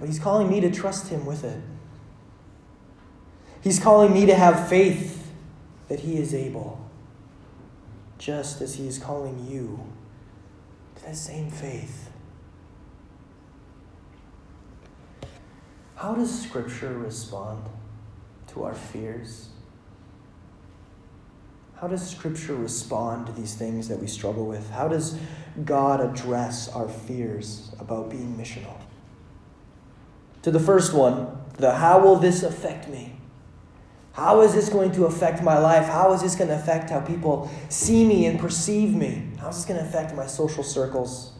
But 0.00 0.06
He's 0.06 0.18
calling 0.18 0.50
me 0.50 0.60
to 0.60 0.72
trust 0.72 1.08
Him 1.08 1.24
with 1.24 1.44
it. 1.44 1.62
He's 3.62 3.78
calling 3.78 4.12
me 4.12 4.26
to 4.26 4.34
have 4.34 4.68
faith 4.68 5.30
that 5.88 6.00
He 6.00 6.16
is 6.16 6.34
able, 6.34 6.84
just 8.18 8.60
as 8.60 8.74
He 8.74 8.88
is 8.88 8.98
calling 8.98 9.46
you 9.48 9.78
to 10.96 11.04
that 11.04 11.16
same 11.16 11.48
faith. 11.48 12.10
How 15.94 16.14
does 16.14 16.42
Scripture 16.42 16.98
respond 16.98 17.66
to 18.48 18.64
our 18.64 18.74
fears? 18.74 19.49
How 21.80 21.88
does 21.88 22.06
Scripture 22.06 22.54
respond 22.54 23.26
to 23.26 23.32
these 23.32 23.54
things 23.54 23.88
that 23.88 23.98
we 23.98 24.06
struggle 24.06 24.44
with? 24.44 24.68
How 24.68 24.86
does 24.86 25.18
God 25.64 26.02
address 26.02 26.68
our 26.68 26.86
fears 26.86 27.72
about 27.80 28.10
being 28.10 28.36
missional? 28.36 28.76
To 30.42 30.50
the 30.50 30.60
first 30.60 30.92
one, 30.92 31.38
the 31.56 31.72
how 31.72 32.00
will 32.00 32.16
this 32.16 32.42
affect 32.42 32.86
me? 32.90 33.14
How 34.12 34.42
is 34.42 34.52
this 34.52 34.68
going 34.68 34.92
to 34.92 35.06
affect 35.06 35.42
my 35.42 35.58
life? 35.58 35.86
How 35.86 36.12
is 36.12 36.20
this 36.20 36.34
going 36.34 36.48
to 36.48 36.56
affect 36.56 36.90
how 36.90 37.00
people 37.00 37.50
see 37.70 38.04
me 38.04 38.26
and 38.26 38.38
perceive 38.38 38.94
me? 38.94 39.28
How 39.38 39.48
is 39.48 39.56
this 39.56 39.64
going 39.64 39.80
to 39.80 39.86
affect 39.86 40.14
my 40.14 40.26
social 40.26 40.62
circles? 40.62 41.32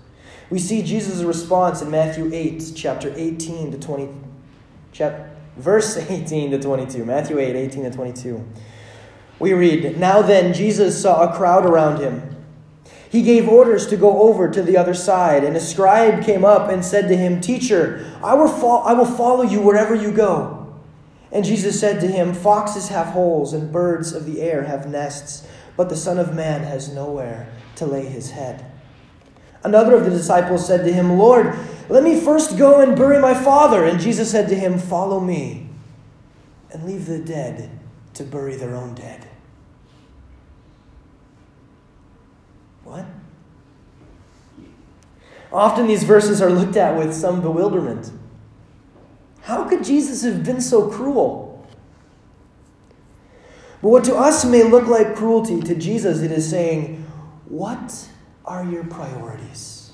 We 0.48 0.58
see 0.58 0.82
Jesus' 0.82 1.22
response 1.22 1.82
in 1.82 1.90
Matthew 1.90 2.30
8, 2.32 2.72
chapter 2.74 3.12
18 3.14 3.72
to 3.72 3.78
20, 3.78 4.08
chapter, 4.92 5.30
verse 5.58 5.96
18 6.10 6.52
to 6.52 6.58
22. 6.58 7.04
Matthew 7.04 7.38
8, 7.38 7.56
18 7.56 7.82
to 7.82 7.90
22. 7.90 8.46
We 9.40 9.54
read, 9.54 9.98
Now 9.98 10.22
then, 10.22 10.52
Jesus 10.52 11.00
saw 11.00 11.22
a 11.22 11.36
crowd 11.36 11.64
around 11.64 12.00
him. 12.00 12.36
He 13.10 13.22
gave 13.22 13.48
orders 13.48 13.88
to 13.88 13.96
go 13.96 14.20
over 14.20 14.48
to 14.48 14.62
the 14.62 14.76
other 14.76 14.94
side, 14.94 15.42
and 15.42 15.56
a 15.56 15.60
scribe 15.60 16.24
came 16.24 16.44
up 16.44 16.68
and 16.68 16.84
said 16.84 17.08
to 17.08 17.16
him, 17.16 17.40
Teacher, 17.40 18.08
I 18.22 18.34
will, 18.34 18.48
fo- 18.48 18.82
I 18.82 18.92
will 18.92 19.06
follow 19.06 19.42
you 19.42 19.60
wherever 19.60 19.94
you 19.94 20.12
go. 20.12 20.78
And 21.32 21.44
Jesus 21.44 21.80
said 21.80 22.00
to 22.00 22.06
him, 22.06 22.34
Foxes 22.34 22.88
have 22.88 23.08
holes, 23.08 23.52
and 23.52 23.72
birds 23.72 24.12
of 24.12 24.26
the 24.26 24.40
air 24.42 24.62
have 24.64 24.88
nests, 24.88 25.48
but 25.76 25.88
the 25.88 25.96
Son 25.96 26.18
of 26.18 26.34
Man 26.34 26.62
has 26.62 26.94
nowhere 26.94 27.52
to 27.76 27.86
lay 27.86 28.04
his 28.04 28.30
head. 28.30 28.64
Another 29.64 29.96
of 29.96 30.04
the 30.04 30.10
disciples 30.10 30.66
said 30.66 30.84
to 30.84 30.92
him, 30.92 31.18
Lord, 31.18 31.56
let 31.88 32.04
me 32.04 32.20
first 32.20 32.56
go 32.56 32.80
and 32.80 32.96
bury 32.96 33.20
my 33.20 33.34
father. 33.34 33.84
And 33.84 33.98
Jesus 34.00 34.30
said 34.30 34.48
to 34.48 34.54
him, 34.54 34.78
Follow 34.78 35.20
me 35.20 35.68
and 36.70 36.84
leave 36.84 37.06
the 37.06 37.18
dead 37.18 37.70
to 38.20 38.26
bury 38.26 38.54
their 38.54 38.76
own 38.76 38.94
dead. 38.94 39.26
What? 42.84 43.06
Often 45.50 45.86
these 45.86 46.04
verses 46.04 46.42
are 46.42 46.50
looked 46.50 46.76
at 46.76 46.98
with 46.98 47.14
some 47.14 47.40
bewilderment. 47.40 48.12
How 49.42 49.66
could 49.66 49.82
Jesus 49.82 50.22
have 50.22 50.44
been 50.44 50.60
so 50.60 50.88
cruel? 50.88 51.66
But 53.80 53.88
what 53.88 54.04
to 54.04 54.14
us 54.14 54.44
may 54.44 54.64
look 54.64 54.86
like 54.86 55.16
cruelty, 55.16 55.62
to 55.62 55.74
Jesus 55.74 56.20
it 56.20 56.30
is 56.30 56.48
saying, 56.48 57.06
What 57.46 58.06
are 58.44 58.64
your 58.64 58.84
priorities? 58.84 59.92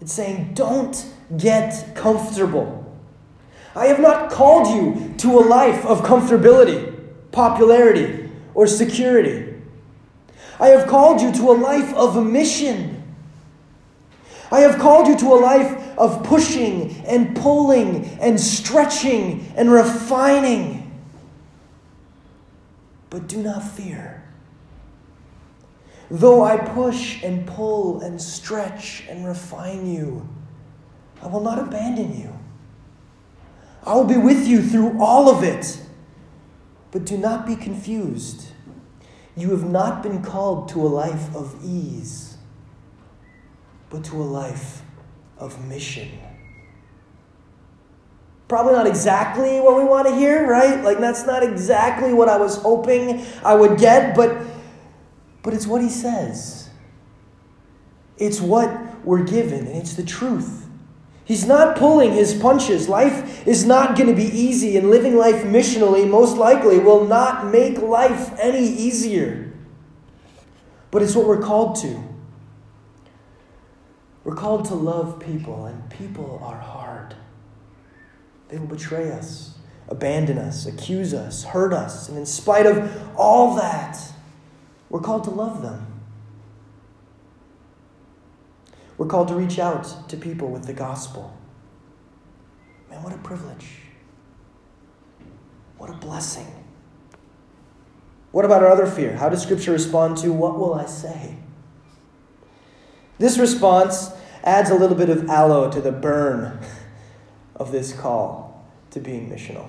It's 0.00 0.12
saying, 0.12 0.54
don't 0.54 1.06
get 1.36 1.94
comfortable. 1.94 2.81
I 3.74 3.86
have 3.86 4.00
not 4.00 4.30
called 4.30 4.68
you 4.68 5.14
to 5.18 5.38
a 5.38 5.40
life 5.40 5.84
of 5.86 6.02
comfortability, 6.02 6.94
popularity, 7.30 8.30
or 8.54 8.66
security. 8.66 9.54
I 10.60 10.68
have 10.68 10.88
called 10.88 11.20
you 11.20 11.32
to 11.32 11.50
a 11.50 11.54
life 11.54 11.92
of 11.94 12.24
mission. 12.24 13.02
I 14.50 14.60
have 14.60 14.78
called 14.78 15.08
you 15.08 15.16
to 15.18 15.32
a 15.32 15.40
life 15.40 15.96
of 15.96 16.22
pushing 16.24 17.02
and 17.06 17.34
pulling 17.34 18.04
and 18.20 18.38
stretching 18.38 19.50
and 19.56 19.72
refining. 19.72 21.00
But 23.08 23.26
do 23.26 23.42
not 23.42 23.62
fear. 23.62 24.22
Though 26.10 26.44
I 26.44 26.58
push 26.58 27.22
and 27.22 27.46
pull 27.46 28.02
and 28.02 28.20
stretch 28.20 29.04
and 29.08 29.26
refine 29.26 29.86
you, 29.86 30.28
I 31.22 31.28
will 31.28 31.40
not 31.40 31.58
abandon 31.58 32.20
you. 32.20 32.41
I 33.84 33.94
will 33.94 34.04
be 34.04 34.16
with 34.16 34.46
you 34.46 34.62
through 34.62 35.00
all 35.00 35.28
of 35.28 35.42
it. 35.42 35.80
But 36.90 37.04
do 37.04 37.16
not 37.16 37.46
be 37.46 37.56
confused. 37.56 38.48
You 39.36 39.50
have 39.50 39.64
not 39.64 40.02
been 40.02 40.22
called 40.22 40.68
to 40.70 40.86
a 40.86 40.88
life 40.88 41.34
of 41.34 41.56
ease, 41.64 42.36
but 43.88 44.04
to 44.04 44.16
a 44.16 44.24
life 44.24 44.82
of 45.38 45.66
mission. 45.66 46.08
Probably 48.46 48.74
not 48.74 48.86
exactly 48.86 49.58
what 49.60 49.76
we 49.76 49.84
want 49.84 50.06
to 50.08 50.14
hear, 50.14 50.46
right? 50.46 50.84
Like, 50.84 50.98
that's 50.98 51.24
not 51.24 51.42
exactly 51.42 52.12
what 52.12 52.28
I 52.28 52.36
was 52.36 52.58
hoping 52.58 53.24
I 53.42 53.54
would 53.54 53.78
get, 53.78 54.14
but 54.14 54.36
but 55.42 55.54
it's 55.54 55.66
what 55.66 55.82
he 55.82 55.88
says. 55.88 56.70
It's 58.16 58.40
what 58.40 58.70
we're 59.04 59.24
given, 59.24 59.66
and 59.66 59.76
it's 59.76 59.94
the 59.94 60.04
truth. 60.04 60.61
He's 61.32 61.46
not 61.46 61.78
pulling 61.78 62.12
his 62.12 62.34
punches. 62.34 62.90
Life 62.90 63.48
is 63.48 63.64
not 63.64 63.96
going 63.96 64.10
to 64.10 64.14
be 64.14 64.28
easy, 64.38 64.76
and 64.76 64.90
living 64.90 65.16
life 65.16 65.44
missionally 65.44 66.06
most 66.06 66.36
likely 66.36 66.78
will 66.78 67.06
not 67.06 67.46
make 67.46 67.78
life 67.78 68.38
any 68.38 68.62
easier. 68.62 69.50
But 70.90 71.00
it's 71.00 71.16
what 71.16 71.26
we're 71.26 71.40
called 71.40 71.76
to. 71.76 72.04
We're 74.24 74.34
called 74.34 74.66
to 74.66 74.74
love 74.74 75.20
people, 75.20 75.64
and 75.64 75.88
people 75.88 76.38
are 76.44 76.60
hard. 76.60 77.14
They 78.50 78.58
will 78.58 78.66
betray 78.66 79.10
us, 79.10 79.56
abandon 79.88 80.36
us, 80.36 80.66
accuse 80.66 81.14
us, 81.14 81.44
hurt 81.44 81.72
us, 81.72 82.10
and 82.10 82.18
in 82.18 82.26
spite 82.26 82.66
of 82.66 83.10
all 83.16 83.56
that, 83.56 83.98
we're 84.90 85.00
called 85.00 85.24
to 85.24 85.30
love 85.30 85.62
them. 85.62 85.91
We're 89.02 89.08
called 89.08 89.26
to 89.28 89.34
reach 89.34 89.58
out 89.58 90.08
to 90.10 90.16
people 90.16 90.46
with 90.46 90.66
the 90.66 90.72
gospel. 90.72 91.36
Man, 92.88 93.02
what 93.02 93.12
a 93.12 93.18
privilege. 93.18 93.66
What 95.76 95.90
a 95.90 95.94
blessing. 95.94 96.46
What 98.30 98.44
about 98.44 98.62
our 98.62 98.70
other 98.70 98.86
fear? 98.86 99.16
How 99.16 99.28
does 99.28 99.42
Scripture 99.42 99.72
respond 99.72 100.18
to 100.18 100.32
what 100.32 100.56
will 100.56 100.74
I 100.74 100.86
say? 100.86 101.34
This 103.18 103.38
response 103.38 104.10
adds 104.44 104.70
a 104.70 104.76
little 104.76 104.96
bit 104.96 105.08
of 105.08 105.28
aloe 105.28 105.68
to 105.68 105.80
the 105.80 105.90
burn 105.90 106.60
of 107.56 107.72
this 107.72 107.92
call 107.92 108.64
to 108.92 109.00
being 109.00 109.28
missional. 109.28 109.68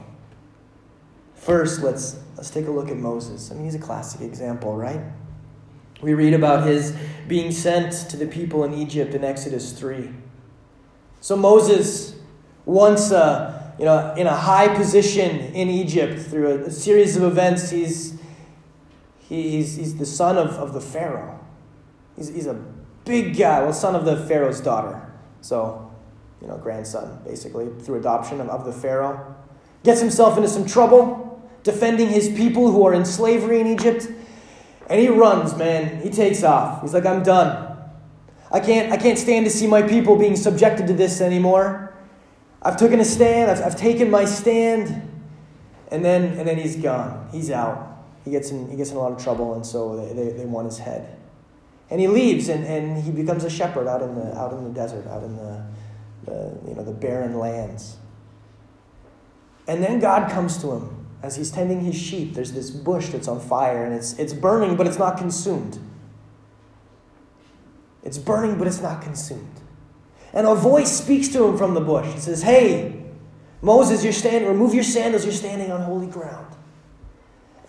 First, 1.34 1.82
let's, 1.82 2.20
let's 2.38 2.52
take 2.52 2.68
a 2.68 2.72
look 2.72 2.90
at 2.90 2.98
Moses. 2.98 3.50
I 3.50 3.56
mean, 3.56 3.64
he's 3.64 3.74
a 3.74 3.80
classic 3.80 4.22
example, 4.22 4.78
right? 4.78 5.02
We 6.04 6.14
read 6.14 6.34
about 6.34 6.68
his 6.68 6.96
being 7.28 7.52
sent 7.52 7.94
to 8.10 8.18
the 8.18 8.28
people 8.28 8.66
in 8.66 8.74
Egypt 8.74 9.16
in 9.16 9.24
Exodus 9.24 9.72
3. 9.72 10.10
So 11.22 11.38
Moses, 11.38 12.16
once 12.66 13.12
uh, 13.12 13.74
you 13.80 13.86
know, 13.86 14.14
in 14.16 14.28
a 14.28 14.36
high 14.36 14.68
position 14.68 15.40
in 15.54 15.70
Egypt 15.70 16.20
through 16.20 16.48
a, 16.50 16.56
a 16.66 16.72
series 16.72 17.16
of 17.16 17.24
events, 17.24 17.70
he's, 17.70 18.20
he, 19.18 19.52
he's, 19.52 19.78
he's 19.78 19.98
the 19.98 20.06
son 20.06 20.38
of, 20.38 20.52
of 20.52 20.74
the 20.74 20.82
Pharaoh. 20.82 21.40
He's, 22.18 22.28
he's 22.28 22.48
a 22.48 22.62
big 23.06 23.38
guy, 23.38 23.64
well, 23.64 23.74
son 23.74 23.96
of 23.96 24.06
the 24.06 24.18
Pharaoh's 24.28 24.60
daughter. 24.60 25.10
So, 25.42 25.90
you 26.42 26.48
know, 26.48 26.58
grandson, 26.58 27.20
basically, 27.24 27.70
through 27.82 28.00
adoption 28.00 28.42
of, 28.42 28.50
of 28.50 28.66
the 28.66 28.74
Pharaoh. 28.74 29.36
Gets 29.84 30.02
himself 30.02 30.38
into 30.38 30.50
some 30.50 30.66
trouble 30.66 31.42
defending 31.64 32.10
his 32.10 32.28
people 32.30 32.70
who 32.72 32.86
are 32.86 32.94
in 32.94 33.06
slavery 33.06 33.62
in 33.62 33.68
Egypt. 33.68 34.08
And 34.90 35.00
he 35.00 35.08
runs, 35.08 35.56
man. 35.56 36.02
He 36.02 36.10
takes 36.10 36.44
off. 36.44 36.82
He's 36.82 36.94
like, 36.94 37.06
I'm 37.06 37.24
done. 37.24 37.78
I 38.52 38.60
can't, 38.60 38.92
I 38.92 38.98
can't 38.98 39.18
stand 39.18 39.46
to 39.46 39.52
see 39.52 39.66
my 39.66 39.82
people 39.82 40.16
being 40.18 40.36
subjected 40.36 40.88
to 40.88 40.94
this 40.94 41.22
anymore. 41.22 41.96
I've 42.62 42.78
taken 42.78 43.00
a 43.00 43.06
stand. 43.06 43.50
I've, 43.50 43.62
I've 43.62 43.76
taken 43.78 44.12
my 44.12 44.26
stand. 44.26 45.10
And 45.90 46.04
then, 46.04 46.38
and 46.38 46.48
then 46.48 46.58
he's 46.58 46.76
gone. 46.76 47.30
He's 47.32 47.50
out. 47.50 48.06
He 48.26 48.32
gets 48.32 48.52
in, 48.52 48.70
he 48.70 48.78
gets 48.78 48.92
in 48.92 48.98
a 48.98 49.00
lot 49.00 49.12
of 49.12 49.22
trouble, 49.22 49.54
and 49.54 49.66
so 49.66 49.98
they, 49.98 50.14
they, 50.14 50.30
they 50.32 50.46
want 50.46 50.66
his 50.66 50.78
head. 50.78 51.18
And 51.90 52.00
he 52.00 52.08
leaves, 52.08 52.48
and, 52.48 52.66
and 52.66 53.04
he 53.04 53.12
becomes 53.12 53.44
a 53.44 53.50
shepherd 53.50 53.88
out 53.88 54.02
in 54.02 54.16
the, 54.16 54.36
out 54.38 54.54
in 54.54 54.64
the 54.64 54.70
desert, 54.70 55.06
out 55.08 55.24
in 55.24 55.36
the, 55.36 55.66
the, 56.26 56.58
you 56.68 56.74
know, 56.74 56.84
the 56.84 56.94
barren 56.94 57.38
lands. 57.38 57.98
And 59.68 59.84
then 59.84 60.00
God 60.00 60.32
comes 60.32 60.58
to 60.60 60.72
him 60.72 61.03
as 61.24 61.38
he's 61.38 61.50
tending 61.50 61.80
his 61.80 61.96
sheep. 61.96 62.34
There's 62.34 62.52
this 62.52 62.70
bush 62.70 63.08
that's 63.08 63.30
on 63.30 63.40
fire, 63.40 63.86
and 63.86 63.96
it's, 63.96 64.20
it's 64.20 64.34
burning, 64.34 64.76
but 64.76 64.86
it's 64.86 65.00
not 65.00 65.18
consumed. 65.18 65.80
It's 68.04 68.18
burning, 68.18 68.58
but 68.58 68.68
it's 68.68 68.82
not 68.82 69.02
consumed. 69.02 69.62
And 70.34 70.46
a 70.46 70.54
voice 70.54 70.92
speaks 70.92 71.30
to 71.30 71.46
him 71.46 71.58
from 71.58 71.74
the 71.74 71.82
bush. 71.82 72.14
It 72.14 72.20
says, 72.20 72.44
Hey, 72.44 73.02
Moses, 73.62 74.04
you're 74.04 74.12
standing, 74.12 74.50
remove 74.50 74.74
your 74.74 74.84
sandals, 74.84 75.24
you're 75.24 75.34
standing 75.34 75.72
on 75.72 75.82
holy 75.82 76.08
ground. 76.08 76.54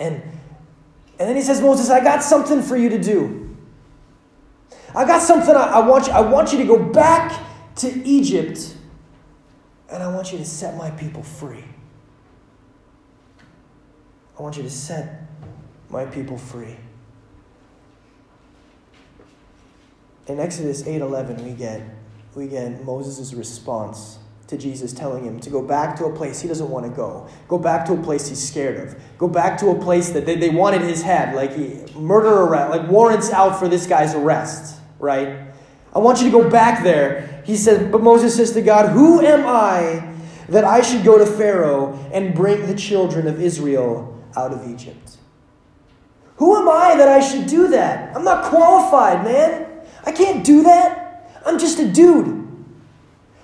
And, 0.00 0.14
and 0.14 1.28
then 1.28 1.36
he 1.36 1.42
says, 1.42 1.60
Moses, 1.60 1.88
I 1.88 2.02
got 2.02 2.24
something 2.24 2.62
for 2.62 2.76
you 2.76 2.88
to 2.88 2.98
do. 2.98 3.56
I 4.96 5.04
got 5.04 5.22
something 5.22 5.54
I, 5.54 5.64
I 5.64 5.86
want 5.86 6.08
you, 6.08 6.12
I 6.12 6.20
want 6.20 6.52
you 6.52 6.58
to 6.58 6.64
go 6.64 6.82
back 6.82 7.40
to 7.76 8.04
Egypt 8.04 8.74
and 9.88 10.02
I 10.02 10.12
want 10.12 10.32
you 10.32 10.38
to 10.38 10.44
set 10.44 10.76
my 10.76 10.90
people 10.90 11.22
free. 11.22 11.64
I 14.38 14.42
want 14.42 14.56
you 14.56 14.62
to 14.62 14.70
set 14.70 15.22
my 15.90 16.04
people 16.04 16.36
free. 16.36 16.76
In 20.26 20.40
Exodus 20.40 20.82
8:11 20.82 21.44
we 21.44 21.52
get 21.52 21.82
we 22.34 22.48
get 22.48 22.84
Moses' 22.84 23.32
response 23.34 24.18
to 24.48 24.56
Jesus 24.56 24.92
telling 24.92 25.24
him 25.24 25.38
to 25.40 25.50
go 25.50 25.62
back 25.62 25.96
to 25.96 26.06
a 26.06 26.12
place 26.14 26.40
he 26.40 26.48
doesn't 26.48 26.68
want 26.68 26.84
to 26.84 26.90
go. 26.90 27.28
Go 27.48 27.58
back 27.58 27.86
to 27.86 27.92
a 27.92 27.96
place 27.96 28.28
he's 28.28 28.46
scared 28.46 28.88
of. 28.88 28.96
Go 29.18 29.28
back 29.28 29.58
to 29.58 29.70
a 29.70 29.80
place 29.80 30.10
that 30.10 30.26
they, 30.26 30.36
they 30.36 30.50
wanted 30.50 30.82
his 30.82 31.02
head, 31.02 31.34
like 31.34 31.54
he, 31.54 31.80
murder 31.96 32.42
arrest, 32.42 32.70
like 32.70 32.90
warrants 32.90 33.30
out 33.30 33.58
for 33.58 33.68
this 33.68 33.86
guy's 33.86 34.14
arrest, 34.14 34.80
right? 34.98 35.38
I 35.94 35.98
want 35.98 36.18
you 36.20 36.30
to 36.30 36.30
go 36.30 36.50
back 36.50 36.82
there. 36.82 37.42
He 37.46 37.56
says, 37.56 37.90
but 37.90 38.02
Moses 38.02 38.36
says 38.36 38.52
to 38.52 38.62
God, 38.62 38.90
Who 38.90 39.20
am 39.20 39.46
I 39.46 40.12
that 40.48 40.64
I 40.64 40.82
should 40.82 41.04
go 41.04 41.16
to 41.16 41.24
Pharaoh 41.24 41.98
and 42.12 42.34
bring 42.34 42.66
the 42.66 42.74
children 42.74 43.26
of 43.26 43.40
Israel 43.40 44.13
out 44.36 44.52
of 44.52 44.68
Egypt? 44.68 45.18
Who 46.36 46.56
am 46.56 46.68
I 46.68 46.96
that 46.96 47.08
I 47.08 47.20
should 47.20 47.46
do 47.46 47.68
that? 47.68 48.16
I'm 48.16 48.24
not 48.24 48.44
qualified, 48.44 49.24
man. 49.24 49.66
I 50.04 50.12
can't 50.12 50.44
do 50.44 50.62
that. 50.64 51.40
I'm 51.46 51.58
just 51.58 51.78
a 51.78 51.86
dude. 51.86 52.42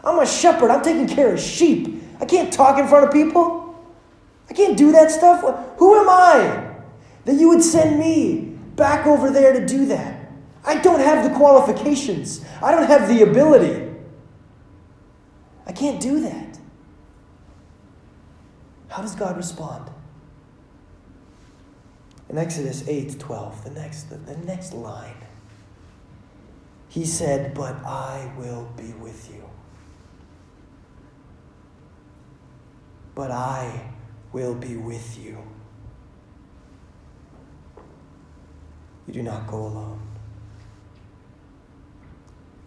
I'm 0.03 0.19
a 0.19 0.27
shepherd. 0.27 0.71
I'm 0.71 0.83
taking 0.83 1.07
care 1.07 1.33
of 1.33 1.41
sheep. 1.41 2.03
I 2.21 2.25
can't 2.25 2.53
talk 2.53 2.79
in 2.79 2.89
front 2.89 3.07
of 3.07 3.13
people. 3.13 3.61
I 4.49 4.55
can't 4.55 4.77
do 4.77 4.93
that 4.93 5.11
stuff. 5.11 5.41
Who 5.79 6.01
am 6.01 6.09
I 6.09 6.75
that 7.25 7.35
you 7.35 7.49
would 7.49 7.63
send 7.63 7.99
me 7.99 8.57
back 8.75 9.07
over 9.07 9.31
there 9.31 9.53
to 9.53 9.65
do 9.65 9.87
that? 9.87 10.21
I 10.65 10.81
don't 10.81 11.01
have 11.01 11.29
the 11.29 11.35
qualifications, 11.37 12.45
I 12.63 12.73
don't 12.73 12.87
have 12.87 13.09
the 13.09 13.23
ability. 13.23 13.89
I 15.67 15.73
can't 15.73 16.01
do 16.01 16.21
that. 16.21 16.59
How 18.89 19.03
does 19.03 19.15
God 19.15 19.37
respond? 19.37 19.89
In 22.31 22.39
Exodus 22.39 22.87
8 22.87 23.19
12, 23.19 23.65
the 23.65 23.71
next, 23.71 24.05
the, 24.05 24.17
the 24.17 24.37
next 24.37 24.73
line, 24.73 25.17
he 26.89 27.05
said, 27.05 27.55
But 27.55 27.75
I 27.85 28.33
will 28.39 28.71
be 28.77 28.93
with 28.93 29.29
you. 29.35 29.43
But 33.17 33.33
I 33.33 33.91
will 34.33 34.55
be 34.55 34.77
with 34.77 35.19
you. 35.19 35.39
You 39.09 39.15
do 39.15 39.23
not 39.25 39.49
go 39.49 39.57
alone. 39.57 40.01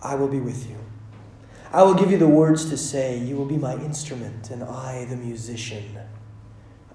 I 0.02 0.16
will 0.16 0.28
be 0.28 0.42
with 0.42 0.70
you. 0.70 0.76
I 1.72 1.84
will 1.84 1.94
give 1.94 2.12
you 2.12 2.18
the 2.18 2.28
words 2.28 2.70
to 2.70 2.78
say. 2.78 3.18
You 3.18 3.38
will 3.38 3.46
be 3.46 3.56
my 3.56 3.76
instrument, 3.76 4.50
and 4.52 4.62
I 4.62 5.06
the 5.06 5.16
musician. 5.16 5.98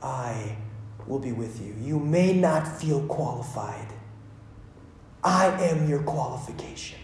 I 0.02 0.58
will 1.08 1.18
be 1.18 1.32
with 1.32 1.60
you. 1.60 1.74
You 1.80 1.98
may 1.98 2.32
not 2.32 2.66
feel 2.80 3.06
qualified. 3.06 3.88
I 5.24 5.46
am 5.64 5.88
your 5.88 6.02
qualification. 6.02 6.98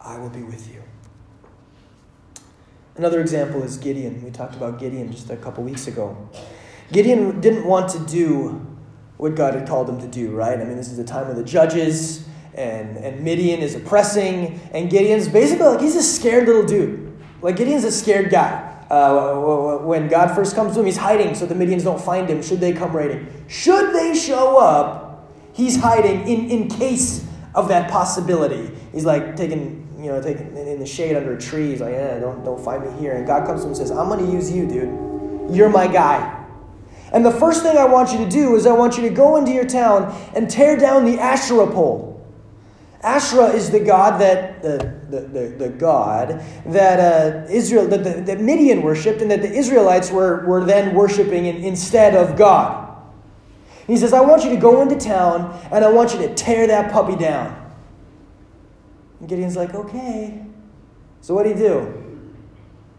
I 0.00 0.18
will 0.18 0.30
be 0.30 0.42
with 0.42 0.72
you. 0.72 0.82
Another 2.96 3.20
example 3.20 3.62
is 3.62 3.78
Gideon. 3.78 4.22
We 4.22 4.30
talked 4.30 4.54
about 4.54 4.78
Gideon 4.78 5.10
just 5.10 5.30
a 5.30 5.36
couple 5.36 5.64
weeks 5.64 5.86
ago. 5.86 6.28
Gideon 6.92 7.40
didn't 7.40 7.64
want 7.64 7.90
to 7.92 7.98
do 8.00 8.66
what 9.16 9.34
God 9.34 9.54
had 9.54 9.66
called 9.66 9.88
him 9.88 10.00
to 10.00 10.08
do, 10.08 10.30
right? 10.32 10.60
I 10.60 10.64
mean, 10.64 10.76
this 10.76 10.88
is 10.88 10.98
the 10.98 11.04
time 11.04 11.30
of 11.30 11.36
the 11.36 11.44
judges 11.44 12.28
and, 12.54 12.98
and 12.98 13.22
Midian 13.22 13.60
is 13.60 13.74
oppressing, 13.74 14.60
and 14.72 14.90
Gideon's 14.90 15.28
basically 15.28 15.66
like 15.66 15.80
he's 15.80 15.96
a 15.96 16.02
scared 16.02 16.46
little 16.46 16.64
dude. 16.64 17.18
Like 17.40 17.56
Gideon's 17.56 17.84
a 17.84 17.92
scared 17.92 18.30
guy. 18.30 18.71
Uh, 18.92 19.78
when 19.78 20.06
God 20.06 20.34
first 20.34 20.54
comes 20.54 20.74
to 20.74 20.80
him, 20.80 20.84
he's 20.84 20.98
hiding 20.98 21.34
so 21.34 21.46
the 21.46 21.54
Midians 21.54 21.82
don't 21.82 21.98
find 22.00 22.28
him. 22.28 22.42
Should 22.42 22.60
they 22.60 22.74
come 22.74 22.94
raiding? 22.94 23.26
Should 23.48 23.94
they 23.94 24.14
show 24.14 24.58
up, 24.58 25.32
he's 25.54 25.80
hiding 25.80 26.28
in, 26.28 26.50
in 26.50 26.68
case 26.68 27.26
of 27.54 27.68
that 27.68 27.90
possibility. 27.90 28.70
He's 28.92 29.06
like 29.06 29.34
taking, 29.34 29.88
you 29.98 30.12
know, 30.12 30.20
taking 30.20 30.54
in 30.58 30.78
the 30.78 30.84
shade 30.84 31.16
under 31.16 31.34
a 31.34 31.40
tree. 31.40 31.70
He's 31.70 31.80
like, 31.80 31.94
yeah, 31.94 32.18
don't, 32.18 32.44
don't 32.44 32.62
find 32.62 32.84
me 32.84 33.00
here. 33.00 33.14
And 33.14 33.26
God 33.26 33.46
comes 33.46 33.60
to 33.60 33.64
him 33.64 33.68
and 33.68 33.76
says, 33.78 33.90
I'm 33.90 34.08
going 34.08 34.26
to 34.26 34.30
use 34.30 34.52
you, 34.52 34.66
dude. 34.66 35.56
You're 35.56 35.70
my 35.70 35.86
guy. 35.86 36.44
And 37.14 37.24
the 37.24 37.32
first 37.32 37.62
thing 37.62 37.78
I 37.78 37.86
want 37.86 38.12
you 38.12 38.18
to 38.18 38.28
do 38.28 38.56
is 38.56 38.66
I 38.66 38.72
want 38.72 38.98
you 38.98 39.08
to 39.08 39.10
go 39.10 39.36
into 39.36 39.52
your 39.52 39.66
town 39.66 40.14
and 40.36 40.50
tear 40.50 40.76
down 40.76 41.06
the 41.06 41.18
Asherah 41.18 41.66
pole. 41.66 42.11
Asherah 43.02 43.48
is 43.48 43.70
the 43.70 43.80
god 43.80 44.20
that 44.20 44.62
the, 44.62 44.78
the, 45.10 45.20
the, 45.20 45.48
the 45.58 45.68
god 45.70 46.40
that 46.66 47.00
uh, 47.00 47.50
Israel 47.50 47.86
that, 47.88 48.04
the, 48.04 48.20
that 48.22 48.40
Midian 48.40 48.82
worshipped 48.82 49.20
and 49.20 49.30
that 49.30 49.42
the 49.42 49.50
Israelites 49.50 50.10
were, 50.10 50.46
were 50.46 50.64
then 50.64 50.94
worshiping 50.94 51.46
in, 51.46 51.56
instead 51.56 52.14
of 52.14 52.36
God. 52.36 52.96
he 53.88 53.96
says, 53.96 54.12
I 54.12 54.20
want 54.20 54.44
you 54.44 54.50
to 54.50 54.56
go 54.56 54.82
into 54.82 54.96
town 54.96 55.60
and 55.72 55.84
I 55.84 55.90
want 55.90 56.12
you 56.14 56.20
to 56.20 56.34
tear 56.34 56.68
that 56.68 56.92
puppy 56.92 57.16
down. 57.16 57.58
And 59.18 59.28
Gideon's 59.28 59.56
like, 59.56 59.74
okay. 59.74 60.44
So 61.20 61.34
what 61.34 61.42
do 61.42 61.50
you 61.50 61.56
do? 61.56 62.02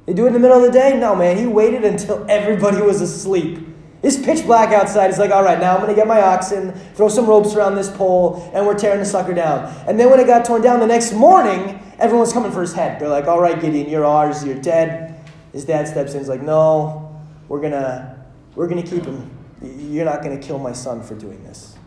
You 0.08 0.14
do 0.14 0.26
it 0.26 0.28
in 0.28 0.34
the 0.34 0.40
middle 0.40 0.58
of 0.58 0.64
the 0.64 0.72
day? 0.72 0.98
No, 0.98 1.16
man. 1.16 1.38
He 1.38 1.46
waited 1.46 1.86
until 1.86 2.26
everybody 2.30 2.82
was 2.82 3.00
asleep. 3.00 3.73
It's 4.04 4.18
pitch 4.18 4.46
black 4.46 4.74
outside. 4.74 5.08
He's 5.08 5.18
like, 5.18 5.32
all 5.32 5.44
right, 5.44 5.60
now 5.60 5.74
I'm 5.74 5.82
going 5.82 5.90
to 5.90 5.96
get 5.96 6.08
my 6.08 6.22
oxen, 6.22 6.74
throw 6.94 7.08
some 7.08 7.26
ropes 7.26 7.56
around 7.56 7.76
this 7.76 7.90
pole, 7.90 8.52
and 8.54 8.66
we're 8.68 8.78
tearing 8.78 9.00
the 9.00 9.06
sucker 9.06 9.34
down. 9.34 9.74
And 9.88 9.98
then 9.98 10.12
when 10.12 10.20
it 10.20 10.28
got 10.28 10.46
torn 10.46 10.62
down 10.62 10.82
the 10.82 10.88
next 10.88 11.14
morning, 11.14 11.82
everyone's 12.00 12.34
coming 12.34 12.52
for 12.52 12.60
his 12.60 12.74
head. 12.74 13.00
They're 13.00 13.08
like, 13.08 13.28
all 13.28 13.40
right, 13.40 13.60
Gideon, 13.60 13.90
you're 13.90 14.06
ours. 14.06 14.46
You're 14.46 14.60
dead. 14.60 15.24
His 15.54 15.64
dad 15.64 15.88
steps 15.88 16.14
in. 16.14 16.20
He's 16.20 16.28
like, 16.28 16.42
no, 16.42 17.18
we're 17.48 17.62
going 17.62 17.72
to 17.72 18.14
we're 18.56 18.68
gonna 18.68 18.84
keep 18.84 19.06
him. 19.06 19.32
You're 19.62 20.06
not 20.06 20.22
going 20.22 20.40
to 20.40 20.46
kill 20.46 20.60
my 20.60 20.74
son 20.74 21.02
for 21.02 21.16
doing 21.16 21.42
this. 21.44 21.78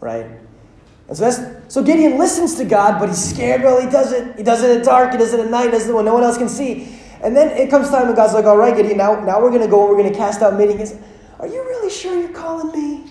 Right? 0.00 0.26
And 1.08 1.16
so, 1.16 1.24
that's, 1.24 1.74
so 1.74 1.82
Gideon 1.82 2.16
listens 2.16 2.54
to 2.56 2.64
God, 2.64 3.00
but 3.00 3.08
he's 3.08 3.34
scared. 3.34 3.62
while 3.62 3.80
he 3.80 3.90
does 3.90 4.12
it. 4.12 4.36
He 4.36 4.44
does 4.44 4.62
it 4.62 4.78
at 4.78 4.84
dark. 4.84 5.10
He 5.12 5.18
does 5.18 5.32
it 5.32 5.40
at 5.40 5.50
night. 5.50 5.64
He 5.66 5.70
does 5.70 5.88
it 5.88 5.94
when 5.94 6.04
no 6.04 6.14
one 6.14 6.22
else 6.22 6.38
can 6.38 6.48
see. 6.48 6.96
And 7.22 7.36
then 7.36 7.56
it 7.56 7.70
comes 7.70 7.90
time, 7.90 8.06
and 8.06 8.16
God's 8.16 8.34
like, 8.34 8.44
all 8.44 8.56
right, 8.56 8.76
Gideon, 8.76 8.96
now, 8.96 9.20
now 9.24 9.40
we're 9.40 9.50
going 9.50 9.62
to 9.62 9.68
go 9.68 9.80
and 9.80 9.90
we're 9.90 10.02
going 10.02 10.12
to 10.12 10.18
cast 10.18 10.40
out 10.40 10.56
Midian. 10.56 10.78
Says, 10.78 11.00
Are 11.40 11.46
you 11.46 11.62
really 11.62 11.90
sure 11.90 12.18
you're 12.18 12.28
calling 12.30 12.70
me? 12.72 13.10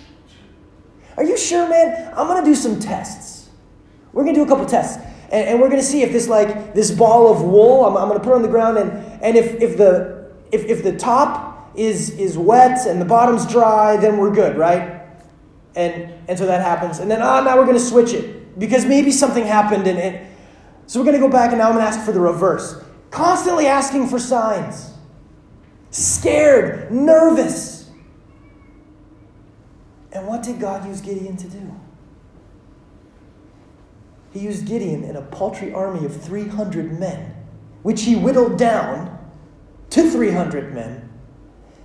Are 1.17 1.23
you 1.23 1.37
sure, 1.37 1.67
man? 1.67 2.13
I'm 2.15 2.27
going 2.27 2.43
to 2.43 2.49
do 2.49 2.55
some 2.55 2.79
tests. 2.79 3.49
We're 4.13 4.23
going 4.23 4.35
to 4.35 4.41
do 4.41 4.45
a 4.45 4.47
couple 4.47 4.65
tests. 4.65 5.03
And, 5.31 5.47
and 5.47 5.59
we're 5.59 5.67
going 5.67 5.81
to 5.81 5.85
see 5.85 6.03
if 6.03 6.11
this, 6.11 6.27
like, 6.27 6.73
this 6.73 6.91
ball 6.91 7.31
of 7.31 7.41
wool, 7.41 7.85
I'm, 7.85 7.97
I'm 7.97 8.07
going 8.07 8.19
to 8.19 8.23
put 8.23 8.31
it 8.31 8.35
on 8.35 8.41
the 8.43 8.47
ground, 8.47 8.77
and, 8.77 8.91
and 9.21 9.35
if, 9.35 9.61
if, 9.61 9.77
the, 9.77 10.31
if, 10.51 10.63
if 10.65 10.83
the 10.83 10.95
top 10.95 11.73
is, 11.75 12.11
is 12.11 12.37
wet 12.37 12.87
and 12.87 13.01
the 13.01 13.05
bottom's 13.05 13.45
dry, 13.45 13.97
then 13.97 14.17
we're 14.17 14.33
good, 14.33 14.57
right? 14.57 15.01
And, 15.75 16.13
and 16.29 16.39
so 16.39 16.45
that 16.45 16.61
happens. 16.61 16.99
And 16.99 17.11
then, 17.11 17.21
ah, 17.21 17.39
oh, 17.39 17.43
now 17.43 17.57
we're 17.57 17.65
going 17.65 17.77
to 17.77 17.83
switch 17.83 18.13
it 18.13 18.57
because 18.57 18.85
maybe 18.85 19.11
something 19.11 19.45
happened. 19.45 19.85
And, 19.85 19.99
and 19.99 20.27
so 20.85 20.99
we're 20.99 21.05
going 21.05 21.21
to 21.21 21.27
go 21.27 21.31
back, 21.31 21.49
and 21.49 21.59
now 21.59 21.67
I'm 21.67 21.73
going 21.73 21.85
to 21.85 21.89
ask 21.89 22.05
for 22.05 22.13
the 22.13 22.21
reverse 22.21 22.83
constantly 23.11 23.67
asking 23.67 24.07
for 24.07 24.19
signs, 24.19 24.93
scared, 25.91 26.91
nervous. 26.91 27.89
And 30.11 30.27
what 30.27 30.43
did 30.43 30.59
God 30.59 30.87
use 30.87 31.01
Gideon 31.01 31.37
to 31.37 31.47
do? 31.47 31.79
He 34.31 34.39
used 34.39 34.65
Gideon 34.67 35.03
in 35.03 35.15
a 35.15 35.21
paltry 35.21 35.73
army 35.73 36.05
of 36.05 36.21
300 36.21 36.99
men, 36.99 37.35
which 37.83 38.03
he 38.03 38.15
whittled 38.15 38.57
down 38.57 39.17
to 39.89 40.09
300 40.09 40.73
men 40.73 41.09